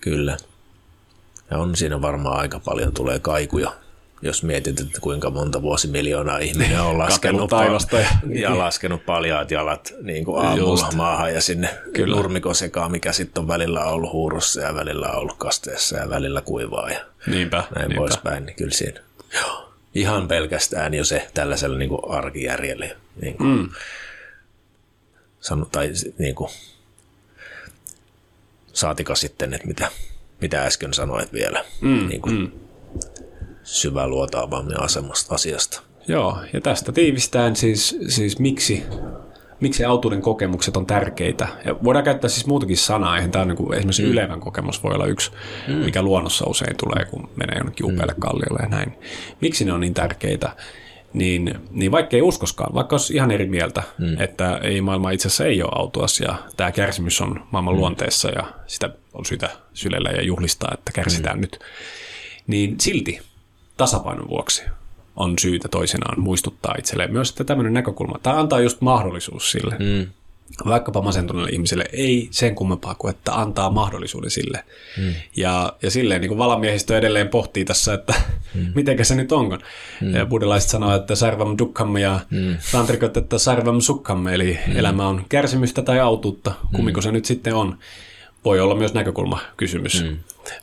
Kyllä. 0.00 0.36
Ja 1.50 1.58
on 1.58 1.76
siinä 1.76 2.02
varmaan 2.02 2.40
aika 2.40 2.60
paljon 2.60 2.92
tulee 2.92 3.18
kaikuja, 3.18 3.72
jos 4.22 4.42
mietit, 4.42 4.80
että 4.80 5.00
kuinka 5.00 5.30
monta 5.30 5.62
vuosimiljoonaa 5.62 6.38
ihminen 6.38 6.80
on 6.80 6.98
laskenut, 7.04 7.50
taivasta 7.50 7.96
ja, 7.96 8.08
ja 8.42 8.58
laskenut 8.58 9.06
paljaat 9.06 9.50
jalat 9.50 9.94
niin 10.02 10.24
kuin 10.24 10.46
aamulla 10.46 10.86
Just. 10.86 10.94
maahan 10.94 11.34
ja 11.34 11.40
sinne 11.40 11.68
Kyllä. 11.92 12.16
nurmikosekaan, 12.16 12.90
mikä 12.90 13.12
sitten 13.12 13.40
on 13.40 13.48
välillä 13.48 13.84
ollut 13.84 14.12
huurussa 14.12 14.60
ja 14.60 14.74
välillä 14.74 15.10
ollut 15.10 15.38
kasteessa 15.38 15.96
ja 15.96 16.10
välillä 16.10 16.40
kuivaa 16.40 16.90
ja 16.90 17.00
niinpä, 17.26 17.56
näin 17.56 17.88
niinpä. 17.88 18.00
poispäin, 18.00 18.46
niin 18.46 18.56
kyllä 18.56 18.74
siinä. 18.74 19.00
Joo. 19.34 19.68
Ihan 19.94 20.28
pelkästään 20.28 20.94
jo 20.94 21.04
se 21.04 21.28
tällaisella 21.34 21.78
niin 21.78 21.88
kuin 21.88 22.00
arkijärjellä. 22.10 22.86
Niin 23.22 23.36
kuin, 23.36 23.48
mm. 23.48 23.68
Sano, 25.48 25.64
tai 25.64 25.92
niin 26.18 26.34
kuin, 26.34 26.50
saatika 28.72 29.14
sitten, 29.14 29.54
että 29.54 29.66
mitä, 29.66 29.90
mitä 30.40 30.62
äsken 30.62 30.94
sanoit 30.94 31.32
vielä. 31.32 31.64
Mm, 31.80 32.08
niin 32.08 32.22
kuin, 32.22 32.38
mm. 32.38 32.50
syvä 33.62 34.06
luotaavammin 34.06 34.80
asemasta 34.80 35.34
asiasta. 35.34 35.82
Joo, 36.08 36.38
ja 36.52 36.60
tästä 36.60 36.92
tiivistään 36.92 37.56
siis, 37.56 37.96
siis 38.08 38.38
miksi 38.38 38.82
miksi 39.60 39.84
autuuden 39.84 40.22
kokemukset 40.22 40.76
on 40.76 40.86
tärkeitä. 40.86 41.48
Ja 41.64 41.76
voidaan 41.84 42.04
käyttää 42.04 42.30
siis 42.30 42.46
muutakin 42.46 42.76
sanaa, 42.76 43.16
eihän 43.16 43.30
tämä 43.30 43.44
niin 43.44 43.56
kuin, 43.56 43.78
esimerkiksi 43.78 44.02
mm. 44.02 44.08
ylevän 44.08 44.40
kokemus 44.40 44.82
voi 44.82 44.94
olla 44.94 45.06
yksi, 45.06 45.30
mm. 45.68 45.74
mikä 45.74 46.02
luonnossa 46.02 46.46
usein 46.46 46.76
tulee, 46.76 47.04
kun 47.04 47.30
menee 47.36 47.58
jonnekin 47.58 47.86
mm. 47.86 47.94
upealle 47.94 48.14
kalliolle 48.18 48.58
ja 48.62 48.68
näin. 48.68 48.92
Miksi 49.40 49.64
ne 49.64 49.72
on 49.72 49.80
niin 49.80 49.94
tärkeitä? 49.94 50.56
Niin, 51.12 51.54
niin 51.70 51.92
vaikka 51.92 52.16
ei 52.16 52.22
uskoskaan, 52.22 52.74
vaikka 52.74 52.94
olisi 52.94 53.14
ihan 53.14 53.30
eri 53.30 53.46
mieltä, 53.46 53.82
mm. 53.98 54.20
että 54.20 54.58
ei 54.62 54.80
maailma 54.80 55.10
itse 55.10 55.28
asiassa 55.28 55.46
ei 55.46 55.62
ole 55.62 55.72
autuas 55.74 56.20
ja 56.20 56.34
tämä 56.56 56.72
kärsimys 56.72 57.20
on 57.20 57.46
maailman 57.50 57.74
mm. 57.74 57.80
luonteessa 57.80 58.28
ja 58.28 58.52
sitä 58.66 58.90
on 59.14 59.24
syytä 59.24 59.50
sylellä 59.74 60.10
ja 60.10 60.22
juhlistaa, 60.22 60.70
että 60.74 60.92
kärsitään 60.92 61.36
mm. 61.36 61.40
nyt, 61.40 61.60
niin 62.46 62.80
silti 62.80 63.20
tasapainon 63.76 64.28
vuoksi 64.28 64.62
on 65.16 65.38
syytä 65.38 65.68
toisinaan 65.68 66.20
muistuttaa 66.20 66.74
itselleen 66.78 67.12
myös, 67.12 67.30
että 67.30 67.44
tämmöinen 67.44 67.74
näkökulma, 67.74 68.18
tämä 68.22 68.40
antaa 68.40 68.60
just 68.60 68.80
mahdollisuus 68.80 69.50
sille. 69.50 69.76
Mm. 69.78 70.06
Vaikkapa 70.66 71.02
masentuneelle 71.02 71.50
ihmiselle 71.50 71.84
ei 71.92 72.28
sen 72.30 72.54
kummempaa 72.54 72.94
kuin, 72.94 73.10
että 73.10 73.34
antaa 73.34 73.70
mahdollisuuden 73.70 74.30
sille. 74.30 74.64
Mm. 74.98 75.14
Ja, 75.36 75.72
ja 75.82 75.90
silleen 75.90 76.20
niin 76.20 76.28
kuin 76.28 76.38
valamiehistö 76.38 76.98
edelleen 76.98 77.28
pohtii 77.28 77.64
tässä, 77.64 77.94
että 77.94 78.14
mm. 78.54 78.66
mitenkä 78.74 79.04
se 79.04 79.14
nyt 79.14 79.32
onkaan. 79.32 79.62
Mm. 80.00 80.14
Ja 80.14 80.26
buddhalaiset 80.26 80.70
sanoo, 80.70 80.96
että 80.96 81.14
sarvam 81.14 81.54
dukkamme 81.58 82.00
ja 82.00 82.20
mm. 82.30 82.56
tantrikot, 82.72 83.16
että 83.16 83.38
sarvam 83.38 83.80
sukkamme, 83.80 84.34
eli 84.34 84.58
mm. 84.66 84.76
elämä 84.76 85.08
on 85.08 85.24
kärsimystä 85.28 85.82
tai 85.82 86.00
autuutta, 86.00 86.52
kummiko 86.74 87.00
mm. 87.00 87.02
se 87.02 87.12
nyt 87.12 87.24
sitten 87.24 87.54
on. 87.54 87.78
Voi 88.44 88.60
olla 88.60 88.74
myös 88.74 88.94
näkökulmakysymys, 88.94 90.04
mm. 90.04 90.16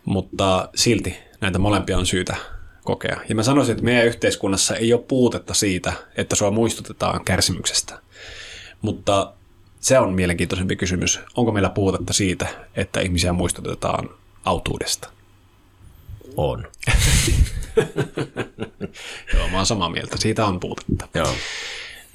mutta 0.06 0.70
silti 0.76 1.18
näitä 1.42 1.60
molempia 1.60 1.98
on 1.98 2.06
syytä 2.06 2.36
kokea. 2.84 3.20
Ja 3.30 3.36
mä 3.36 3.44
sanoisin, 3.44 3.72
että 3.72 3.84
meidän 3.84 4.06
yhteiskunnassa 4.06 4.76
ei 4.76 4.94
ole 4.94 5.04
puutetta 5.08 5.54
siitä, 5.54 5.94
että 6.18 6.36
sua 6.36 6.52
muistutetaan 6.52 7.26
kärsimyksestä. 7.26 8.00
Mutta 8.82 9.34
se 9.86 10.00
on 10.00 10.14
mielenkiintoisempi 10.14 10.76
kysymys. 10.76 11.20
Onko 11.36 11.52
meillä 11.52 11.70
puutetta 11.70 12.14
siitä, 12.14 12.48
että 12.76 13.00
ihmisiä 13.00 13.34
muistutetaan 13.34 14.10
autuudesta? 14.46 15.10
On. 16.38 16.68
Joo, 19.34 19.48
mä 19.52 19.58
oon 19.58 19.66
samaa 19.66 19.90
mieltä. 19.90 20.18
Siitä 20.18 20.46
on 20.46 20.60
puutetta. 20.60 21.08
Joo. 21.14 21.36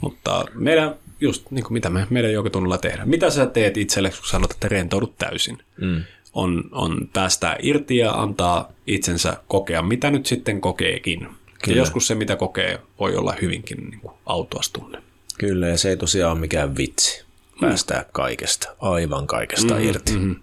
Mutta 0.00 0.44
meidän, 0.54 0.94
just 1.20 1.50
niin 1.50 1.62
kuin 1.62 1.72
mitä 1.72 1.90
me 1.90 2.06
meidän 2.10 2.32
joukotunnilla 2.32 2.78
tehdään. 2.78 3.08
Mitä 3.08 3.30
sä 3.30 3.46
teet 3.46 3.76
itselle, 3.76 4.10
kun 4.10 4.28
sanot, 4.28 4.50
että 4.50 4.68
rentoudut 4.68 5.18
täysin? 5.18 5.58
Mm 5.80 6.02
on, 6.32 6.64
on 6.72 7.08
päästää 7.12 7.56
irti 7.62 7.96
ja 7.96 8.12
antaa 8.12 8.72
itsensä 8.86 9.36
kokea, 9.48 9.82
mitä 9.82 10.10
nyt 10.10 10.26
sitten 10.26 10.60
kokeekin. 10.60 11.18
Kyllä. 11.18 11.32
Ja 11.66 11.76
joskus 11.76 12.06
se, 12.06 12.14
mitä 12.14 12.36
kokee, 12.36 12.80
voi 13.00 13.16
olla 13.16 13.34
hyvinkin 13.42 13.90
niin 13.90 14.00
kuin 14.00 14.12
autuas 14.26 14.70
tunne. 14.70 15.02
Kyllä, 15.38 15.68
ja 15.68 15.78
se 15.78 15.88
ei 15.88 15.96
tosiaan 15.96 16.32
ole 16.32 16.40
mikään 16.40 16.76
vitsi 16.76 17.24
päästää 17.60 18.00
mm. 18.00 18.08
kaikesta, 18.12 18.68
aivan 18.80 19.26
kaikesta 19.26 19.74
mm, 19.74 19.80
irti. 19.80 20.12
Mm-hmm. 20.12 20.36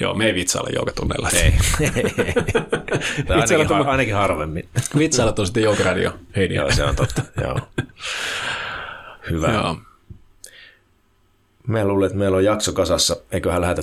Joo, 0.00 0.14
me 0.14 0.26
ei 0.26 0.34
vitsailla 0.34 0.70
joukatunneilla. 0.74 1.30
Ei. 1.30 1.52
ainakin, 3.40 3.66
har, 3.68 3.88
ainakin 3.88 4.14
harvemmin. 4.14 4.68
Vitsailut 4.98 5.38
on 5.38 5.46
sitten 5.46 5.62
joukaradio. 5.62 6.12
Hei, 6.36 6.54
Joo, 6.54 6.72
se 6.72 6.84
on 6.84 6.96
totta. 6.96 7.22
Joo. 7.40 7.60
Hyvä. 9.30 9.52
Joo. 9.52 9.76
Mä 11.66 11.84
luulen, 11.84 12.06
että 12.06 12.18
meillä 12.18 12.36
on 12.36 12.44
jakso 12.44 12.72
kasassa. 12.72 13.16
Eiköhän 13.32 13.60
lähetä 13.60 13.82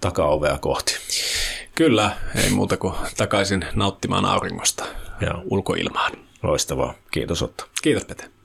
takaovea 0.00 0.58
kohti. 0.58 0.96
Kyllä, 1.74 2.16
ei 2.44 2.50
muuta 2.50 2.76
kuin 2.76 2.94
takaisin 3.16 3.64
nauttimaan 3.74 4.24
auringosta 4.24 4.84
ja 5.20 5.42
ulkoilmaan. 5.50 6.12
Loistavaa. 6.42 6.94
Kiitos 7.10 7.42
Otto. 7.42 7.64
Kiitos 7.82 8.04
Pete. 8.04 8.37